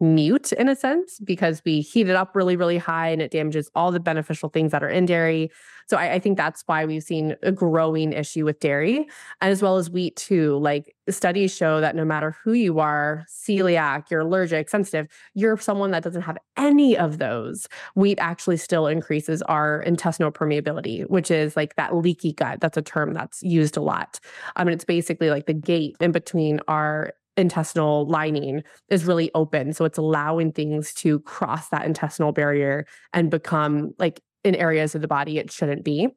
[0.00, 3.70] mute in a sense because we heat it up really, really high and it damages
[3.74, 5.50] all the beneficial things that are in dairy.
[5.88, 9.08] So I, I, think that's why we've seen a growing issue with dairy
[9.40, 10.56] as well as wheat too.
[10.58, 15.90] Like studies show that no matter who you are, celiac, you're allergic, sensitive, you're someone
[15.90, 21.56] that doesn't have any of those, wheat actually still increases our intestinal permeability, which is
[21.56, 22.60] like that leaky gut.
[22.60, 24.20] That's a term that's used a lot.
[24.56, 29.30] Um, I mean, it's basically like the gate in between our intestinal lining is really
[29.34, 29.72] open.
[29.72, 35.00] So it's allowing things to cross that intestinal barrier and become like in areas of
[35.00, 36.08] the body it shouldn't be.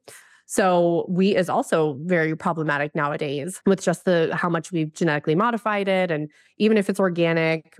[0.46, 5.88] So wheat is also very problematic nowadays with just the how much we've genetically modified
[5.88, 6.10] it.
[6.10, 7.76] And even if it's organic,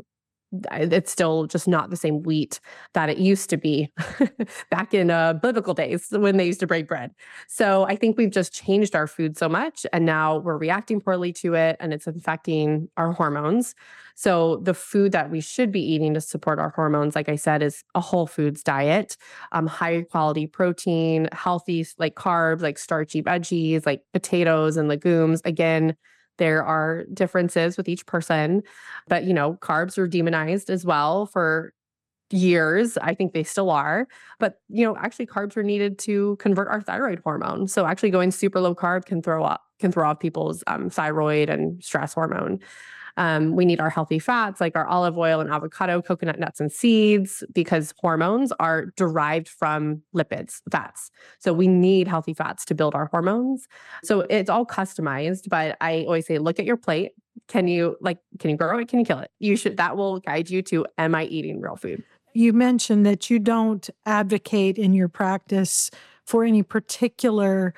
[0.73, 2.61] it's still just not the same wheat
[2.93, 3.93] that it used to be
[4.71, 7.13] back in uh, biblical days when they used to break bread.
[7.49, 11.33] So I think we've just changed our food so much, and now we're reacting poorly
[11.35, 13.75] to it, and it's affecting our hormones.
[14.15, 17.63] So the food that we should be eating to support our hormones, like I said,
[17.63, 19.17] is a whole foods diet,
[19.53, 25.41] um, high quality protein, healthy like carbs, like starchy veggies, like potatoes and legumes.
[25.45, 25.97] Again
[26.39, 28.63] there are differences with each person,
[29.09, 31.73] but you know, carbs are demonized as well for
[32.31, 32.99] years.
[32.99, 34.07] I think they still are.
[34.39, 37.69] But you know, actually carbs are needed to convert our thyroid hormone.
[37.69, 41.49] So actually going super low carb can throw up can throw off people's um, thyroid
[41.51, 42.61] and stress hormone.
[43.17, 46.71] Um, we need our healthy fats like our olive oil and avocado, coconut nuts, and
[46.71, 51.11] seeds because hormones are derived from lipids, fats.
[51.39, 53.69] So we need healthy fats to build our hormones.
[54.03, 57.13] So it's all customized, but I always say, look at your plate.
[57.49, 58.89] Can you like, can you grow it?
[58.89, 59.31] Can you kill it?
[59.39, 62.03] You should, that will guide you to, am I eating real food?
[62.33, 65.91] You mentioned that you don't advocate in your practice
[66.25, 67.75] for any particular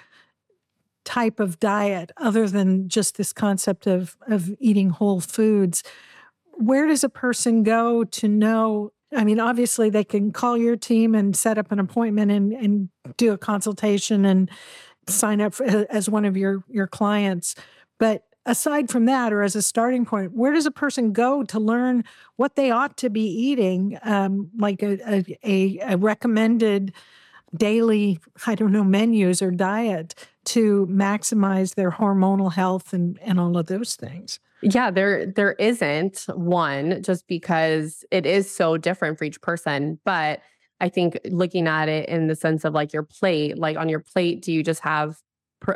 [1.07, 5.83] type of diet other than just this concept of of eating whole foods
[6.57, 8.93] where does a person go to know?
[9.17, 12.89] I mean obviously they can call your team and set up an appointment and and
[13.17, 14.51] do a consultation and
[15.09, 17.55] sign up for, as one of your your clients.
[17.99, 21.59] But aside from that or as a starting point where does a person go to
[21.59, 22.05] learn
[22.37, 23.99] what they ought to be eating?
[24.03, 26.93] Um, like a, a, a recommended
[27.57, 30.15] daily i don't know menus or diet
[30.47, 34.41] to maximize their hormonal health and, and all of those things?
[34.63, 39.99] Yeah, there there isn't one just because it is so different for each person.
[40.05, 40.41] But
[40.81, 44.01] I think looking at it in the sense of like your plate, like on your
[44.01, 45.19] plate, do you just have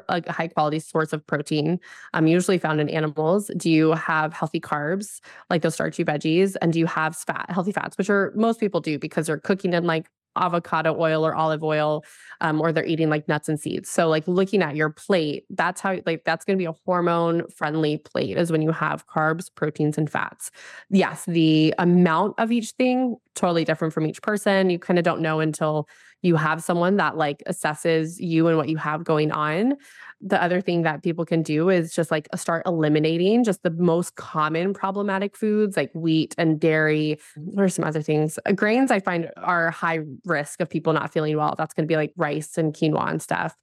[0.09, 1.81] a high quality source of protein,
[2.13, 3.51] um, usually found in animals?
[3.57, 6.57] Do you have healthy carbs, like those starchy veggies?
[6.61, 9.73] And do you have fat, healthy fats, which are most people do because they're cooking
[9.73, 12.05] in like avocado oil or olive oil
[12.41, 13.89] um, or they're eating like nuts and seeds.
[13.91, 17.49] So like looking at your plate that's how like that's going to be a hormone
[17.49, 20.51] friendly plate is when you have carbs proteins and fats.
[20.91, 24.71] Yes the amount of each thing totally different from each person.
[24.71, 25.89] You kind of don't know until
[26.23, 29.77] you have someone that like assesses you and what you have going on
[30.23, 34.17] the other thing that people can do is just like start eliminating just the most
[34.17, 37.19] common problematic foods like wheat and dairy.
[37.37, 38.39] What are some other things?
[38.45, 41.55] Uh, grains I find are high risk of people not feeling well.
[41.57, 43.57] That's going to be like rice and quinoa and stuff,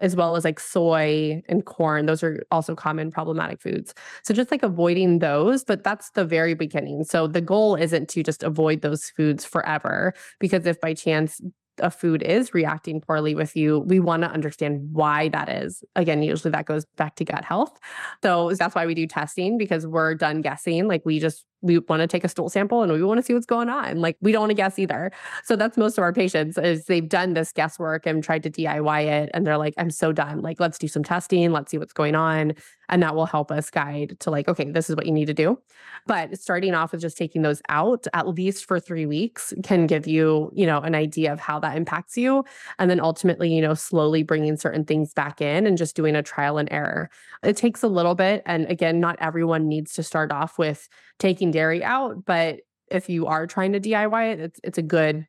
[0.00, 2.06] as well as like soy and corn.
[2.06, 3.94] Those are also common problematic foods.
[4.24, 7.04] So just like avoiding those, but that's the very beginning.
[7.04, 11.40] So the goal isn't to just avoid those foods forever, because if by chance
[11.78, 15.82] a food is reacting poorly with you, we want to understand why that is.
[15.96, 17.78] Again, usually that goes back to gut health.
[18.22, 20.88] So that's why we do testing because we're done guessing.
[20.88, 23.32] Like we just we want to take a stool sample and we want to see
[23.32, 24.00] what's going on.
[24.00, 25.12] Like we don't want to guess either.
[25.44, 29.04] So that's most of our patients is they've done this guesswork and tried to DIY
[29.04, 30.40] it and they're like, I'm so done.
[30.40, 32.54] Like let's do some testing, let's see what's going on.
[32.88, 35.34] And that will help us guide to like, okay, this is what you need to
[35.34, 35.58] do.
[36.06, 40.06] But starting off with just taking those out at least for three weeks can give
[40.06, 42.44] you, you know, an idea of how that impacts you.
[42.78, 46.22] And then ultimately, you know, slowly bringing certain things back in and just doing a
[46.22, 47.08] trial and error.
[47.42, 48.42] It takes a little bit.
[48.46, 52.60] And again, not everyone needs to start off with taking dairy out, but
[52.90, 55.26] if you are trying to DIY it, it's it's a good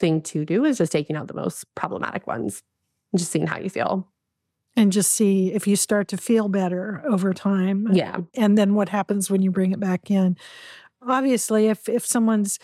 [0.00, 2.62] thing to do is just taking out the most problematic ones
[3.12, 4.11] and just seeing how you feel.
[4.74, 7.88] And just see if you start to feel better over time.
[7.92, 8.20] Yeah.
[8.34, 10.36] And then what happens when you bring it back in.
[11.06, 12.58] Obviously, if if someone's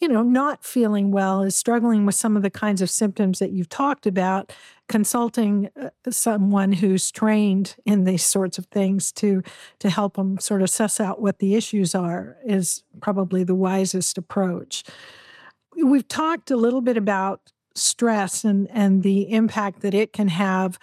[0.00, 3.52] you know, not feeling well, is struggling with some of the kinds of symptoms that
[3.52, 4.50] you've talked about,
[4.88, 9.42] consulting uh, someone who's trained in these sorts of things to
[9.78, 14.16] to help them sort of suss out what the issues are is probably the wisest
[14.16, 14.82] approach.
[15.76, 20.78] We've talked a little bit about stress and and the impact that it can have.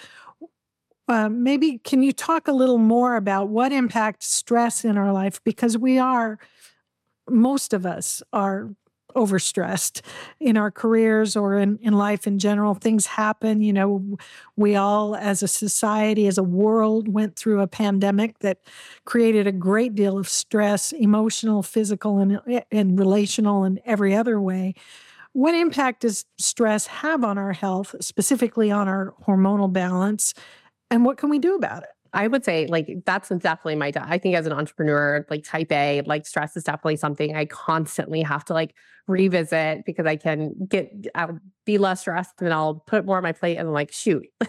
[1.07, 5.41] Uh, maybe can you talk a little more about what impacts stress in our life
[5.43, 6.37] because we are
[7.29, 8.69] most of us are
[9.15, 10.01] overstressed
[10.39, 12.75] in our careers or in, in life in general.
[12.75, 13.61] Things happen.
[13.61, 14.17] You know,
[14.57, 18.59] we all, as a society, as a world, went through a pandemic that
[19.05, 22.41] created a great deal of stress, emotional, physical, and,
[22.71, 24.75] and relational, and every other way.
[25.33, 30.33] What impact does stress have on our health, specifically on our hormonal balance?
[30.89, 31.89] And what can we do about it?
[32.13, 36.01] I would say like that's definitely my I think as an entrepreneur, like type A,
[36.05, 38.75] like stress is definitely something I constantly have to like
[39.07, 43.33] revisit because I can get I'll be less stressed and I'll put more on my
[43.33, 44.25] plate and I'm like, shoot.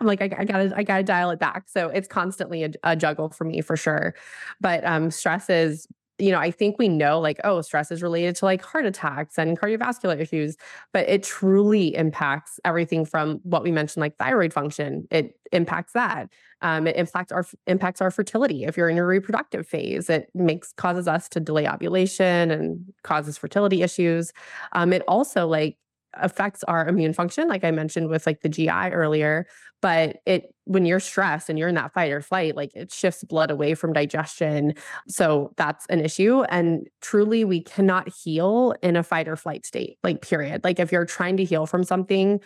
[0.00, 1.64] I'm like, I, I, gotta, I gotta dial it back.
[1.68, 4.14] So it's constantly a, a juggle for me for sure.
[4.60, 5.86] But um stress is
[6.22, 9.38] you know, I think we know like, oh, stress is related to like heart attacks
[9.38, 10.56] and cardiovascular issues,
[10.92, 15.08] but it truly impacts everything from what we mentioned, like thyroid function.
[15.10, 16.28] It impacts that.
[16.60, 18.62] Um, it impacts our impacts our fertility.
[18.62, 23.36] If you're in your reproductive phase, it makes causes us to delay ovulation and causes
[23.36, 24.32] fertility issues.
[24.74, 25.76] Um, it also like
[26.14, 29.46] affects our immune function, like I mentioned with like the GI earlier.
[29.80, 33.24] But it when you're stressed and you're in that fight or flight, like it shifts
[33.24, 34.74] blood away from digestion.
[35.08, 36.42] So that's an issue.
[36.44, 40.62] And truly, we cannot heal in a fight or flight state, like period.
[40.62, 42.40] Like if you're trying to heal from something,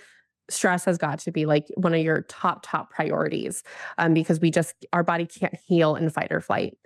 [0.49, 3.63] stress has got to be like one of your top top priorities
[3.99, 6.77] um, because we just our body can't heal in fight or flight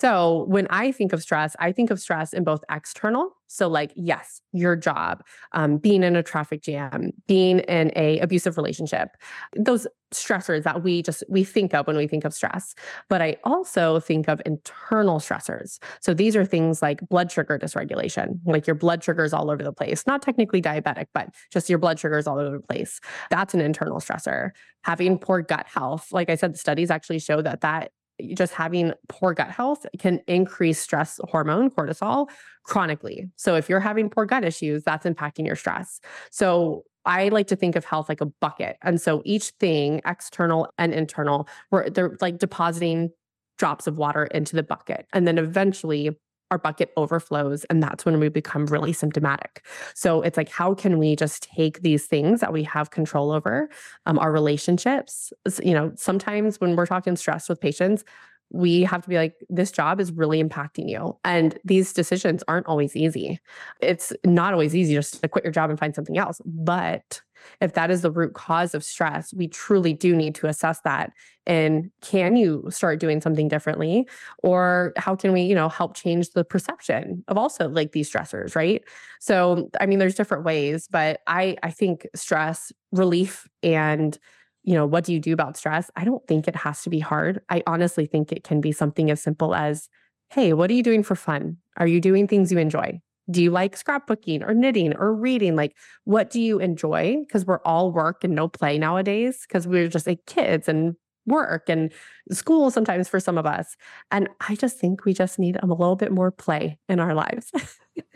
[0.00, 3.92] so when i think of stress i think of stress in both external so like
[3.96, 5.22] yes your job
[5.52, 9.10] um, being in a traffic jam being in a abusive relationship
[9.56, 12.74] those stressors that we just we think of when we think of stress
[13.08, 15.78] but i also think of internal stressors.
[16.00, 19.62] So these are things like blood sugar dysregulation like your blood sugar is all over
[19.62, 23.00] the place not technically diabetic but just your blood sugar is all over the place.
[23.30, 24.50] That's an internal stressor.
[24.84, 27.92] Having poor gut health like i said the studies actually show that that
[28.34, 32.28] just having poor gut health can increase stress hormone cortisol
[32.64, 33.30] chronically.
[33.36, 36.00] So if you're having poor gut issues, that's impacting your stress.
[36.30, 38.76] So I like to think of health like a bucket.
[38.82, 43.10] And so each thing, external and internal, where they're like depositing
[43.56, 45.06] drops of water into the bucket.
[45.12, 46.16] And then eventually
[46.50, 50.98] our bucket overflows and that's when we become really symptomatic so it's like how can
[50.98, 53.68] we just take these things that we have control over
[54.06, 55.32] um, our relationships
[55.62, 58.04] you know sometimes when we're talking stress with patients
[58.50, 61.16] we have to be like, this job is really impacting you.
[61.24, 63.40] And these decisions aren't always easy.
[63.80, 66.40] It's not always easy just to quit your job and find something else.
[66.44, 67.20] But
[67.60, 71.12] if that is the root cause of stress, we truly do need to assess that.
[71.46, 74.06] And can you start doing something differently?
[74.42, 78.54] Or how can we, you know, help change the perception of also like these stressors,
[78.54, 78.82] right?
[79.20, 84.18] So, I mean, there's different ways, but I I think stress relief and
[84.64, 85.90] you know, what do you do about stress?
[85.96, 87.40] I don't think it has to be hard.
[87.48, 89.88] I honestly think it can be something as simple as,
[90.28, 91.56] hey, what are you doing for fun?
[91.78, 93.00] Are you doing things you enjoy?
[93.30, 95.56] Do you like scrapbooking or knitting or reading?
[95.56, 97.16] Like, what do you enjoy?
[97.20, 100.96] Because we're all work and no play nowadays because we're just like kids and
[101.28, 101.92] work and
[102.32, 103.76] school sometimes for some of us.
[104.10, 107.52] And I just think we just need a little bit more play in our lives.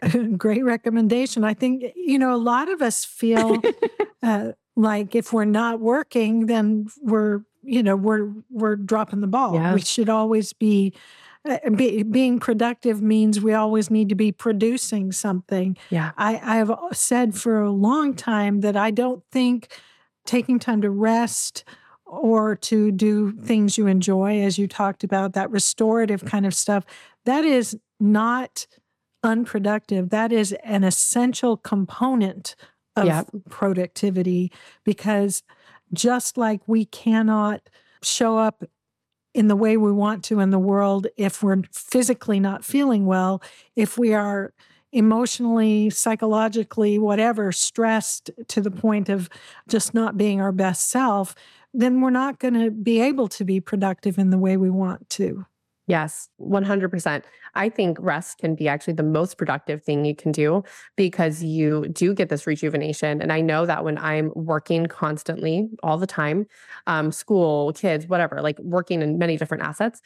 [0.36, 1.44] Great recommendation.
[1.44, 3.58] I think, you know, a lot of us feel
[4.22, 9.54] uh, like if we're not working, then we're, you know, we're, we're dropping the ball.
[9.54, 9.74] Yeah.
[9.74, 10.94] We should always be,
[11.48, 15.76] uh, be, being productive means we always need to be producing something.
[15.90, 16.12] Yeah.
[16.16, 19.68] I, I've said for a long time that I don't think
[20.24, 21.64] taking time to rest
[22.06, 26.84] or to do things you enjoy, as you talked about, that restorative kind of stuff,
[27.24, 28.66] that is not
[29.22, 30.10] unproductive.
[30.10, 32.54] That is an essential component
[32.96, 33.28] of yep.
[33.48, 34.52] productivity
[34.84, 35.42] because
[35.92, 37.68] just like we cannot
[38.02, 38.64] show up
[39.34, 43.42] in the way we want to in the world if we're physically not feeling well,
[43.76, 44.52] if we are
[44.92, 49.30] emotionally, psychologically, whatever, stressed to the point of
[49.68, 51.34] just not being our best self,
[51.72, 55.08] then we're not going to be able to be productive in the way we want
[55.08, 55.46] to.
[55.88, 57.24] Yes, 100%.
[57.54, 60.62] I think rest can be actually the most productive thing you can do
[60.96, 63.20] because you do get this rejuvenation.
[63.20, 66.46] And I know that when I'm working constantly all the time,
[66.86, 70.00] um, school, kids, whatever, like working in many different assets,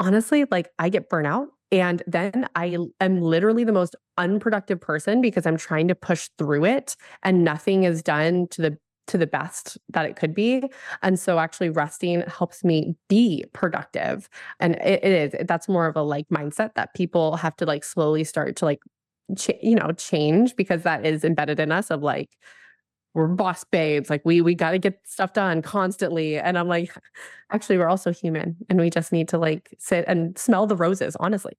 [0.00, 1.48] honestly, like I get burnout.
[1.70, 6.64] And then I am literally the most unproductive person because I'm trying to push through
[6.64, 8.78] it and nothing is done to the
[9.08, 10.62] to the best that it could be.
[11.02, 14.28] And so actually resting helps me be productive.
[14.60, 17.84] And it, it is, that's more of a like mindset that people have to like
[17.84, 18.80] slowly start to like,
[19.36, 22.30] ch- you know, change because that is embedded in us of like,
[23.14, 26.94] we're boss babes like we we got to get stuff done constantly and i'm like
[27.50, 31.16] actually we're also human and we just need to like sit and smell the roses
[31.18, 31.56] honestly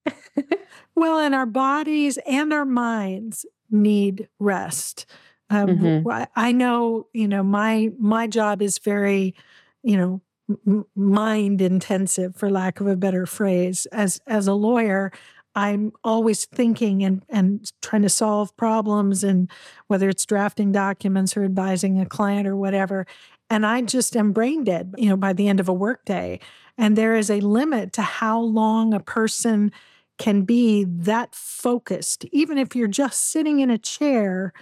[0.96, 5.06] well and our bodies and our minds need rest
[5.50, 6.24] um, mm-hmm.
[6.36, 9.36] I know, you know, my my job is very,
[9.84, 10.22] you know,
[10.68, 13.86] m- mind intensive, for lack of a better phrase.
[13.88, 15.12] As as a lawyer,
[15.56, 19.50] I'm always thinking and and trying to solve problems, and
[19.88, 23.06] whether it's drafting documents or advising a client or whatever.
[23.50, 26.40] And I just am brain dead, you know, by the end of a workday.
[26.78, 29.72] And there is a limit to how long a person
[30.20, 34.54] can be that focused, even if you're just sitting in a chair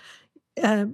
[0.62, 0.86] uh,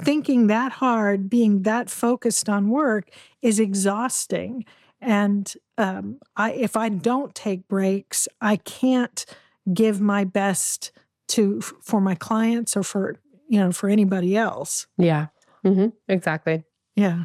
[0.00, 3.10] thinking that hard, being that focused on work
[3.42, 4.64] is exhausting.
[5.00, 9.24] And um, I, if I don't take breaks, I can't
[9.72, 10.92] give my best
[11.28, 13.16] to for my clients or for
[13.48, 15.26] you know for anybody else yeah
[15.64, 15.88] mm-hmm.
[16.08, 16.64] exactly
[16.96, 17.24] yeah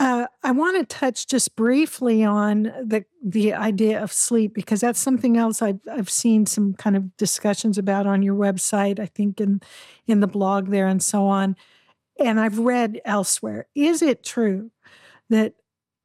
[0.00, 5.00] uh, I want to touch just briefly on the the idea of sleep because that's
[5.00, 8.98] something else I've I've seen some kind of discussions about on your website.
[8.98, 9.60] I think in
[10.06, 11.56] in the blog there and so on,
[12.18, 13.66] and I've read elsewhere.
[13.74, 14.70] Is it true
[15.30, 15.54] that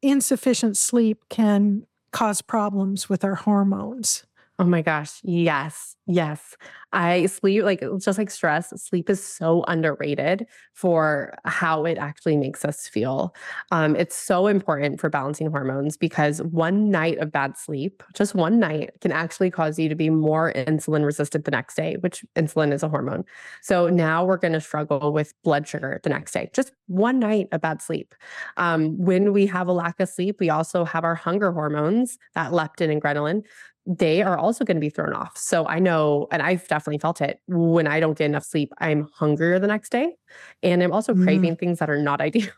[0.01, 4.23] insufficient sleep can cause problems with our hormones?
[4.61, 5.21] Oh my gosh.
[5.23, 5.95] Yes.
[6.05, 6.57] Yes.
[6.91, 12.65] I sleep like just like stress, sleep is so underrated for how it actually makes
[12.65, 13.33] us feel.
[13.71, 18.59] Um, it's so important for balancing hormones because one night of bad sleep, just one
[18.59, 22.73] night, can actually cause you to be more insulin resistant the next day, which insulin
[22.73, 23.23] is a hormone.
[23.61, 27.47] So now we're going to struggle with blood sugar the next day, just one night
[27.53, 28.13] of bad sleep.
[28.57, 32.51] Um, when we have a lack of sleep, we also have our hunger hormones, that
[32.51, 33.43] leptin and ghrelin
[33.89, 35.35] they are also going to be thrown off.
[35.35, 39.09] So I know, and I've definitely felt it when I don't get enough sleep, I'm
[39.15, 40.15] hungrier the next day.
[40.61, 41.23] And I'm also mm.
[41.23, 42.51] craving things that are not ideal.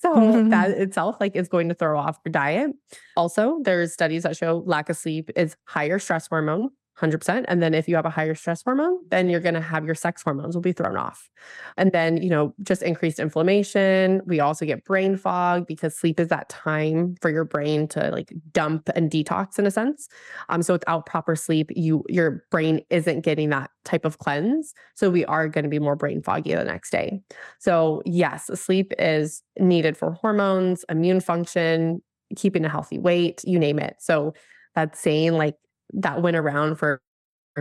[0.00, 0.48] So mm-hmm.
[0.50, 2.72] that itself like is going to throw off your diet.
[3.16, 7.44] Also, there's studies that show lack of sleep is higher stress hormone, 100%.
[7.48, 9.94] And then if you have a higher stress hormone, then you're going to have your
[9.94, 11.30] sex hormones will be thrown off.
[11.76, 14.20] And then, you know, just increased inflammation.
[14.26, 18.32] We also get brain fog because sleep is that time for your brain to like
[18.52, 20.08] dump and detox in a sense.
[20.48, 24.74] Um, so without proper sleep, you your brain isn't getting that type of cleanse.
[24.94, 27.20] So we are going to be more brain foggy the next day.
[27.60, 32.02] So yes, sleep is needed for hormones, immune function,
[32.36, 33.96] keeping a healthy weight, you name it.
[34.00, 34.34] So
[34.74, 35.54] that's saying like
[35.94, 37.00] that went around for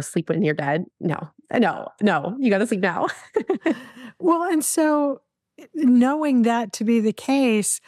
[0.02, 0.86] sleep when you're dead.
[1.00, 3.08] No, no, no, you got to sleep now.
[4.20, 5.22] well, and so
[5.74, 7.82] knowing that to be the case,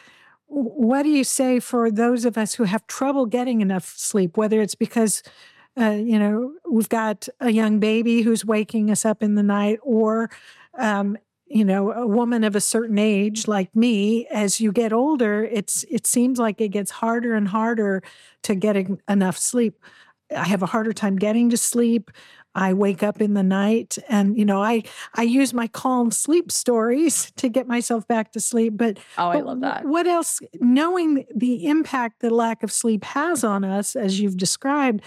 [0.46, 4.60] what do you say for those of us who have trouble getting enough sleep, whether
[4.60, 5.22] it's because
[5.80, 9.78] uh, you know we've got a young baby who's waking us up in the night,
[9.82, 10.28] or
[10.78, 11.16] um,
[11.50, 15.84] you know a woman of a certain age like me as you get older it's
[15.90, 18.02] it seems like it gets harder and harder
[18.42, 18.76] to get
[19.08, 19.76] enough sleep
[20.36, 22.10] I have a harder time getting to sleep.
[22.54, 24.82] I wake up in the night and you know I
[25.14, 29.40] I use my calm sleep stories to get myself back to sleep but Oh, I
[29.40, 29.84] love that.
[29.84, 35.02] What else knowing the impact the lack of sleep has on us as you've described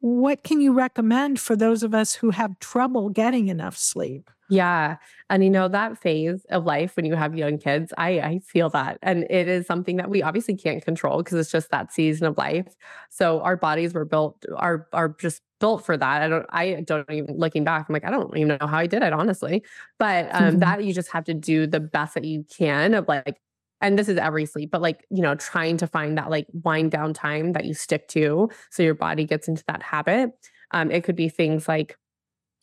[0.00, 4.30] what can you recommend for those of us who have trouble getting enough sleep?
[4.50, 4.96] Yeah.
[5.28, 8.70] And you know, that phase of life when you have young kids, I, I feel
[8.70, 8.98] that.
[9.02, 12.38] And it is something that we obviously can't control because it's just that season of
[12.38, 12.74] life.
[13.10, 16.22] So our bodies were built, are are just built for that.
[16.22, 18.86] I don't, I don't even looking back, I'm like, I don't even know how I
[18.86, 19.64] did it, honestly.
[19.98, 20.58] But um, mm-hmm.
[20.60, 23.40] that you just have to do the best that you can of like,
[23.80, 26.90] and this is every sleep, but like, you know, trying to find that like wind
[26.90, 30.30] down time that you stick to so your body gets into that habit.
[30.70, 31.96] Um, it could be things like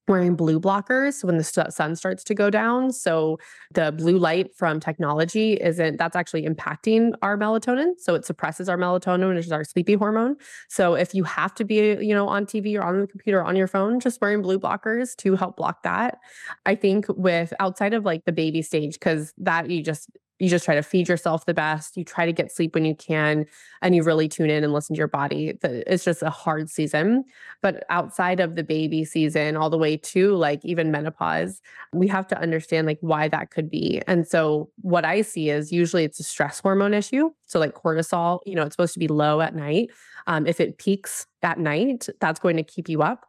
[0.08, 2.92] wearing blue blockers when the uh, sun starts to go down.
[2.92, 3.40] So
[3.74, 7.94] the blue light from technology isn't that's actually impacting our melatonin.
[7.98, 10.36] So it suppresses our melatonin, which is our sleepy hormone.
[10.70, 13.44] So if you have to be, you know, on TV or on the computer or
[13.44, 16.20] on your phone, just wearing blue blockers to help block that.
[16.66, 20.66] I think with outside of like the baby stage, because that you just you just
[20.66, 21.96] try to feed yourself the best.
[21.96, 23.46] You try to get sleep when you can,
[23.82, 25.58] and you really tune in and listen to your body.
[25.64, 27.24] It's just a hard season.
[27.62, 31.62] But outside of the baby season, all the way to like even menopause,
[31.94, 34.02] we have to understand like why that could be.
[34.08, 37.30] And so, what I see is usually it's a stress hormone issue.
[37.46, 39.90] So, like cortisol, you know, it's supposed to be low at night.
[40.28, 43.26] Um, if it peaks at night, that's going to keep you up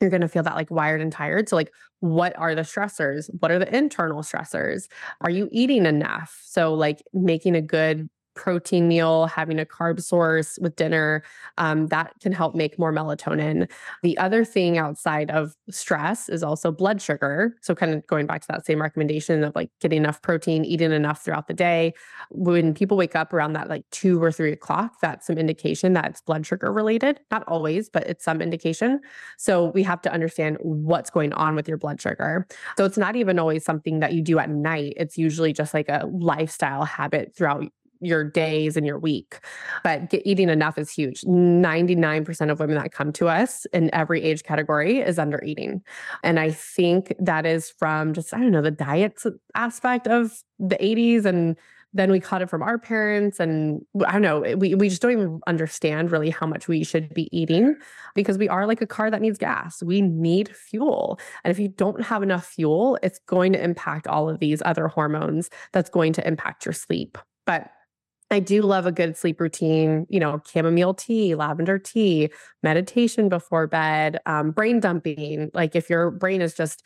[0.00, 1.48] you're going to feel that like wired and tired.
[1.48, 3.30] So, like, what are the stressors?
[3.40, 4.88] What are the internal stressors?
[5.22, 6.38] Are you eating enough?
[6.44, 11.22] So, like, making a good protein meal, having a carb source with dinner,
[11.58, 13.68] um, that can help make more melatonin.
[14.02, 17.56] The other thing outside of stress is also blood sugar.
[17.62, 20.92] So, kind of going back to that same recommendation of like getting enough protein, eating
[20.92, 21.94] enough throughout the day.
[22.30, 26.06] When people wake up around that like two or three o'clock, that's some indication that
[26.06, 27.20] it's blood sugar related.
[27.30, 29.00] Not always, but it's some indication.
[29.38, 32.46] So, we have to understand what's going on with your blood sugar.
[32.76, 35.88] So, it's not even always something that you do at night, it's usually just like
[35.88, 37.64] a lifestyle habit throughout
[38.00, 39.40] your days and your week.
[39.82, 41.22] But get, eating enough is huge.
[41.22, 45.82] 99% of women that come to us in every age category is under eating.
[46.22, 49.22] And I think that is from just, I don't know, the diet
[49.54, 51.56] aspect of the 80s and
[51.96, 55.12] then we caught it from our parents and i don't know we, we just don't
[55.12, 57.74] even understand really how much we should be eating
[58.14, 61.68] because we are like a car that needs gas we need fuel and if you
[61.68, 66.12] don't have enough fuel it's going to impact all of these other hormones that's going
[66.12, 67.70] to impact your sleep but
[68.30, 72.30] I do love a good sleep routine, you know, chamomile tea, lavender tea,
[72.62, 75.50] meditation before bed, um, brain dumping.
[75.54, 76.82] Like if your brain is just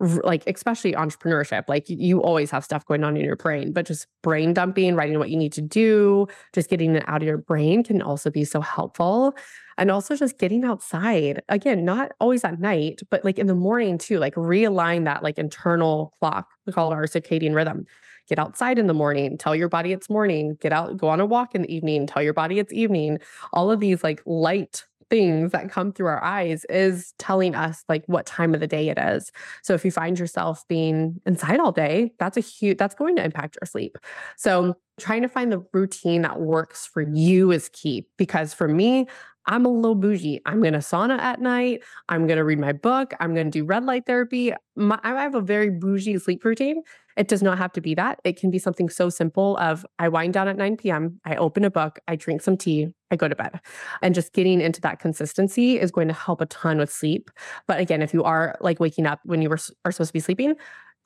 [0.00, 4.06] like especially entrepreneurship like you always have stuff going on in your brain but just
[4.22, 6.24] brain dumping writing what you need to do
[6.54, 9.34] just getting it out of your brain can also be so helpful
[9.76, 13.98] and also just getting outside again not always at night but like in the morning
[13.98, 17.84] too like realign that like internal clock we call it our circadian rhythm
[18.28, 21.26] get outside in the morning tell your body it's morning get out go on a
[21.26, 23.18] walk in the evening tell your body it's evening
[23.52, 28.04] all of these like light things that come through our eyes is telling us like
[28.06, 29.32] what time of the day it is.
[29.62, 33.24] So if you find yourself being inside all day, that's a huge that's going to
[33.24, 33.96] impact your sleep.
[34.36, 39.06] So trying to find the routine that works for you is key because for me,
[39.46, 40.42] I'm a little bougie.
[40.44, 41.82] I'm going to sauna at night.
[42.10, 43.14] I'm going to read my book.
[43.18, 44.52] I'm going to do red light therapy.
[44.76, 46.82] My, I have a very bougie sleep routine.
[47.18, 48.20] It does not have to be that.
[48.22, 51.64] It can be something so simple of I wind down at 9 p.m., I open
[51.64, 53.60] a book, I drink some tea, I go to bed.
[54.02, 57.30] And just getting into that consistency is going to help a ton with sleep.
[57.66, 60.20] But again, if you are like waking up when you were, are supposed to be
[60.20, 60.54] sleeping,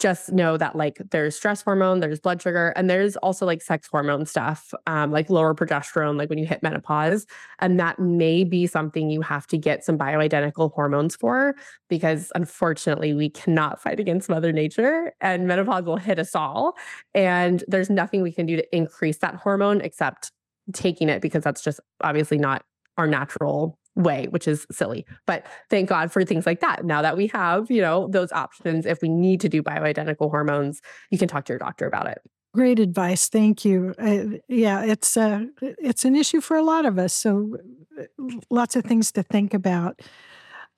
[0.03, 3.89] just know that like there's stress hormone, there's blood sugar, and there's also like sex
[3.91, 7.25] hormone stuff, um, like lower progesterone, like when you hit menopause.
[7.61, 11.55] And that may be something you have to get some bioidentical hormones for,
[11.89, 16.75] because unfortunately, we cannot fight against Mother Nature and menopause will hit us all.
[17.15, 20.33] And there's nothing we can do to increase that hormone except
[20.73, 22.65] taking it because that's just obviously not
[22.99, 25.05] our natural way, which is silly.
[25.27, 26.85] But thank God for things like that.
[26.85, 30.81] Now that we have, you know, those options, if we need to do bioidentical hormones,
[31.11, 32.19] you can talk to your doctor about it.
[32.55, 33.29] Great advice.
[33.29, 33.95] Thank you.
[33.99, 37.15] Uh, yeah, it's uh, it's an issue for a lot of us.
[37.15, 37.57] So
[37.99, 38.05] uh,
[38.51, 40.01] lots of things to think about.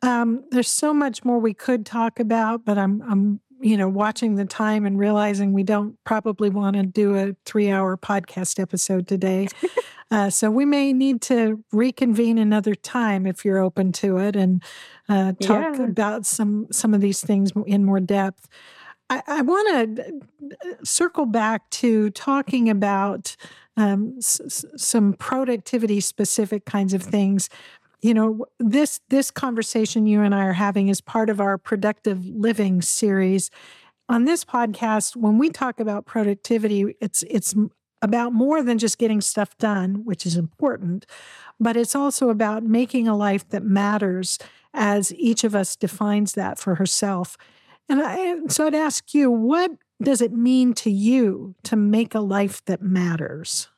[0.02, 4.36] Um, there's so much more we could talk about, but I'm I'm you know watching
[4.36, 9.08] the time and realizing we don't probably want to do a three hour podcast episode
[9.08, 9.48] today.
[10.10, 14.62] Uh, so we may need to reconvene another time if you're open to it and
[15.08, 15.82] uh, talk yeah.
[15.82, 18.46] about some some of these things in more depth.
[19.10, 20.20] I, I want to
[20.52, 23.34] uh, circle back to talking about
[23.76, 27.48] um, s- some productivity specific kinds of things.
[28.04, 32.26] You know, this this conversation you and I are having is part of our productive
[32.26, 33.50] living series.
[34.10, 37.54] On this podcast, when we talk about productivity, it's it's
[38.02, 41.06] about more than just getting stuff done, which is important,
[41.58, 44.38] but it's also about making a life that matters
[44.74, 47.38] as each of us defines that for herself.
[47.88, 49.70] And I, so I'd ask you, what
[50.02, 53.68] does it mean to you to make a life that matters?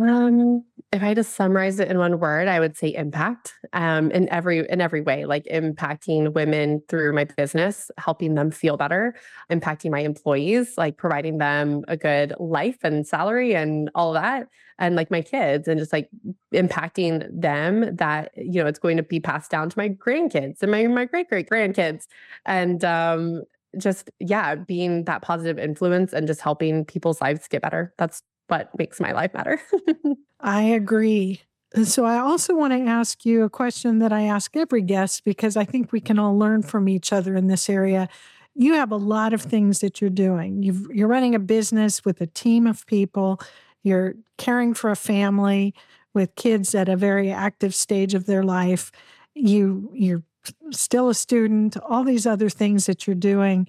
[0.00, 0.64] Um,
[0.94, 3.52] if I had to summarize it in one word, I would say impact.
[3.72, 8.76] Um, in every in every way, like impacting women through my business, helping them feel
[8.76, 9.16] better,
[9.50, 14.46] impacting my employees, like providing them a good life and salary and all that,
[14.78, 16.08] and like my kids, and just like
[16.54, 20.70] impacting them that you know it's going to be passed down to my grandkids and
[20.70, 22.06] my my great great grandkids,
[22.46, 23.42] and um,
[23.78, 27.92] just yeah, being that positive influence and just helping people's lives get better.
[27.98, 29.60] That's what makes my life matter.
[30.40, 31.42] I agree.
[31.82, 35.56] So, I also want to ask you a question that I ask every guest because
[35.56, 38.08] I think we can all learn from each other in this area.
[38.54, 40.62] You have a lot of things that you're doing.
[40.62, 43.40] you are running a business with a team of people,
[43.82, 45.74] you're caring for a family
[46.14, 48.92] with kids at a very active stage of their life.
[49.34, 50.22] You, you're
[50.70, 53.68] still a student, all these other things that you're doing.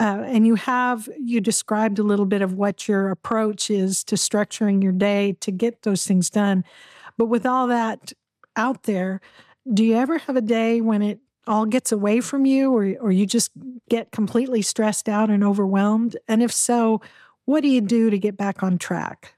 [0.00, 4.16] Uh, and you have you described a little bit of what your approach is to
[4.16, 6.64] structuring your day to get those things done.
[7.16, 8.12] But with all that
[8.56, 9.20] out there
[9.72, 13.12] do you ever have a day when it all gets away from you or, or
[13.12, 13.50] you just
[13.88, 16.16] get completely stressed out and overwhelmed?
[16.28, 17.00] And if so
[17.44, 19.34] what do you do to get back on track?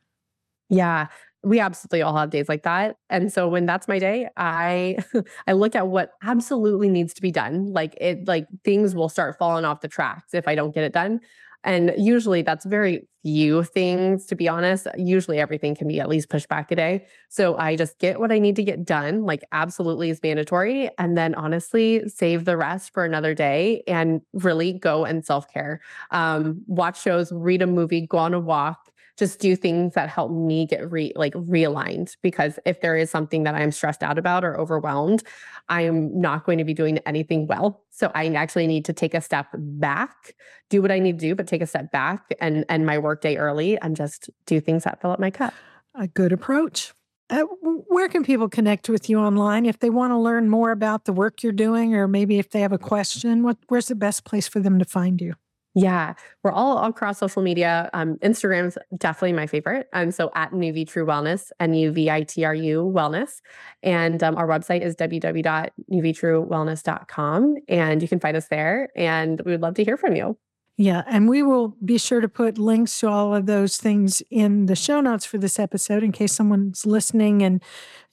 [0.69, 1.09] Yeah
[1.45, 4.97] we absolutely all have days like that and so when that's my day i
[5.47, 9.37] i look at what absolutely needs to be done like it like things will start
[9.39, 11.21] falling off the tracks if i don't get it done
[11.65, 16.29] and usually that's very few things to be honest usually everything can be at least
[16.29, 19.43] pushed back a day so i just get what i need to get done like
[19.53, 25.05] absolutely is mandatory and then honestly save the rest for another day and really go
[25.05, 25.81] and self-care
[26.11, 30.31] um, watch shows read a movie go on a walk just do things that help
[30.31, 34.45] me get re like realigned because if there is something that I'm stressed out about
[34.45, 35.23] or overwhelmed,
[35.69, 37.85] I'm not going to be doing anything well.
[37.91, 40.35] So I actually need to take a step back,
[40.69, 43.37] do what I need to do, but take a step back and end my workday
[43.37, 45.55] early and just do things that fill up my cup.
[45.95, 46.93] A good approach.
[47.31, 51.07] Uh, where can people connect with you online if they want to learn more about
[51.07, 53.43] the work you're doing, or maybe if they have a question?
[53.43, 55.35] What, where's the best place for them to find you?
[55.77, 56.15] Yeah,
[56.45, 57.91] we're all across social media.
[57.93, 59.89] Um, Instagram's definitely my favorite.
[59.93, 63.41] Um, so at Nuvitru Wellness, N U V I T R U Wellness.
[63.83, 67.57] And um, our website is www.nuvitruwellness.com.
[67.69, 68.89] And you can find us there.
[68.95, 70.39] And we would love to hear from you.
[70.77, 74.67] Yeah, and we will be sure to put links to all of those things in
[74.67, 77.63] the show notes for this episode in case someone's listening and,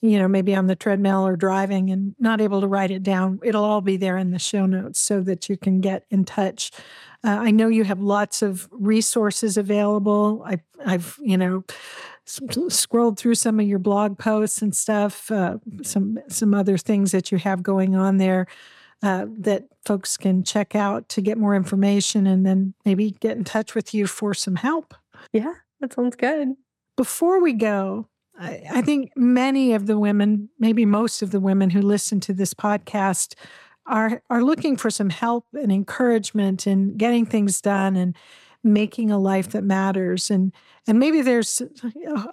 [0.00, 3.40] you know, maybe on the treadmill or driving and not able to write it down.
[3.42, 6.70] It'll all be there in the show notes so that you can get in touch.
[7.24, 10.42] Uh, I know you have lots of resources available.
[10.44, 11.64] I, I've, you know,
[12.24, 17.32] scrolled through some of your blog posts and stuff, uh, some some other things that
[17.32, 18.46] you have going on there
[19.02, 23.44] uh, that folks can check out to get more information and then maybe get in
[23.44, 24.94] touch with you for some help.
[25.32, 26.54] Yeah, that sounds good.
[26.96, 28.08] Before we go,
[28.38, 32.32] I, I think many of the women, maybe most of the women who listen to
[32.32, 33.34] this podcast,
[33.86, 38.16] are are looking for some help and encouragement in getting things done and
[38.64, 40.52] making a life that matters and
[40.86, 41.62] and maybe there's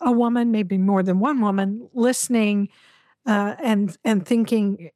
[0.01, 2.69] a woman maybe more than one woman listening
[3.25, 4.89] uh, and and thinking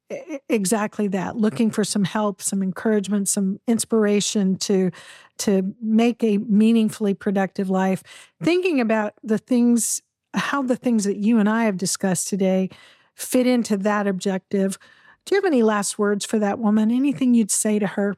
[0.49, 4.91] exactly that, looking for some help, some encouragement, some inspiration to
[5.39, 8.01] to make a meaningfully productive life.
[8.41, 10.01] Thinking about the things,
[10.34, 12.70] how the things that you and I have discussed today
[13.14, 14.80] fit into that objective.
[15.26, 16.92] Do you have any last words for that woman?
[16.92, 18.16] Anything you'd say to her?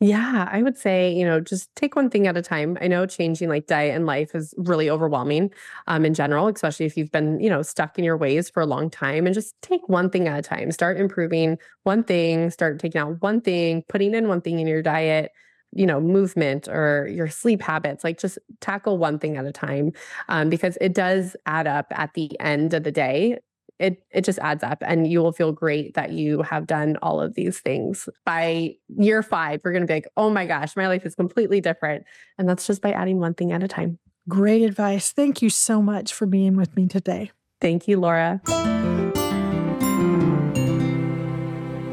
[0.00, 2.76] Yeah, I would say, you know, just take one thing at a time.
[2.80, 5.50] I know changing like diet and life is really overwhelming
[5.86, 8.66] um, in general, especially if you've been, you know, stuck in your ways for a
[8.66, 10.72] long time and just take one thing at a time.
[10.72, 14.82] Start improving one thing, start taking out one thing, putting in one thing in your
[14.82, 15.30] diet,
[15.72, 18.04] you know, movement or your sleep habits.
[18.04, 19.92] Like just tackle one thing at a time
[20.28, 23.38] um, because it does add up at the end of the day
[23.78, 27.20] it it just adds up and you will feel great that you have done all
[27.20, 28.08] of these things.
[28.24, 31.60] By year 5 we're going to be like oh my gosh my life is completely
[31.60, 32.04] different.
[32.38, 33.98] And that's just by adding one thing at a time.
[34.28, 35.12] Great advice.
[35.12, 37.30] Thank you so much for being with me today.
[37.60, 38.40] Thank you laura.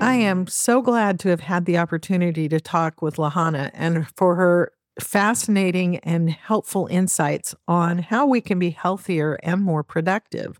[0.01, 4.35] I am so glad to have had the opportunity to talk with Lahana and for
[4.35, 10.59] her fascinating and helpful insights on how we can be healthier and more productive.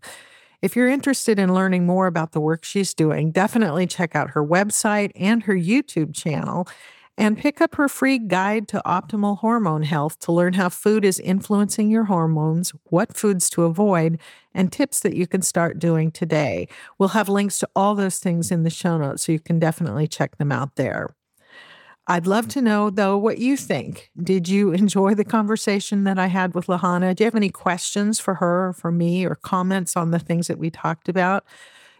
[0.62, 4.46] If you're interested in learning more about the work she's doing, definitely check out her
[4.46, 6.68] website and her YouTube channel
[7.18, 11.18] and pick up her free guide to optimal hormone health to learn how food is
[11.18, 14.20] influencing your hormones, what foods to avoid,
[14.54, 16.68] and tips that you can start doing today.
[16.96, 20.06] We'll have links to all those things in the show notes, so you can definitely
[20.06, 21.08] check them out there.
[22.12, 24.10] I'd love to know, though, what you think.
[24.22, 27.16] Did you enjoy the conversation that I had with Lahana?
[27.16, 30.46] Do you have any questions for her or for me or comments on the things
[30.48, 31.46] that we talked about?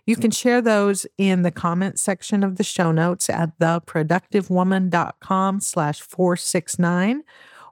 [0.04, 6.02] You can share those in the comment section of the show notes at theproductivewoman.com slash
[6.02, 7.22] 469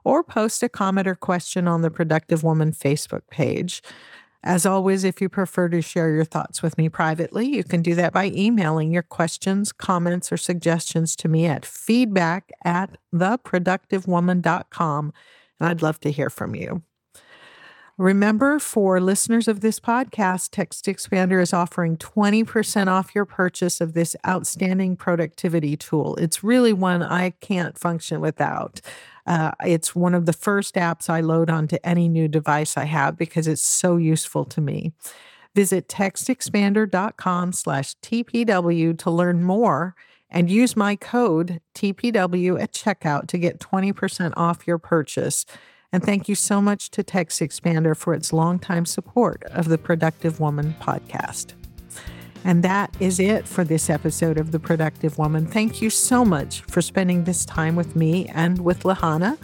[0.03, 3.83] or post a comment or question on the Productive Woman Facebook page.
[4.43, 7.93] As always, if you prefer to share your thoughts with me privately, you can do
[7.95, 15.13] that by emailing your questions, comments, or suggestions to me at feedback at theproductivewoman.com.
[15.59, 16.81] And I'd love to hear from you.
[18.01, 23.93] Remember, for listeners of this podcast, Text Expander is offering 20% off your purchase of
[23.93, 26.15] this outstanding productivity tool.
[26.15, 28.81] It's really one I can't function without.
[29.27, 33.19] Uh, it's one of the first apps I load onto any new device I have
[33.19, 34.93] because it's so useful to me.
[35.53, 39.93] Visit textexpander.com slash TPW to learn more
[40.27, 45.45] and use my code TPW at checkout to get 20% off your purchase.
[45.93, 50.39] And thank you so much to Text Expander for its longtime support of the Productive
[50.39, 51.53] Woman podcast.
[52.43, 55.45] And that is it for this episode of The Productive Woman.
[55.45, 59.37] Thank you so much for spending this time with me and with Lahana.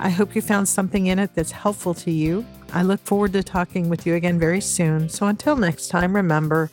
[0.00, 2.46] I hope you found something in it that's helpful to you.
[2.72, 5.08] I look forward to talking with you again very soon.
[5.08, 6.70] So until next time, remember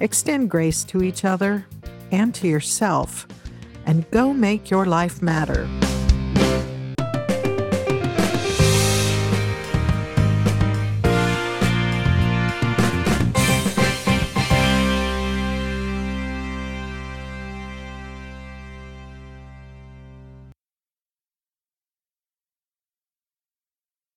[0.00, 1.66] extend grace to each other
[2.12, 3.26] and to yourself,
[3.86, 5.68] and go make your life matter.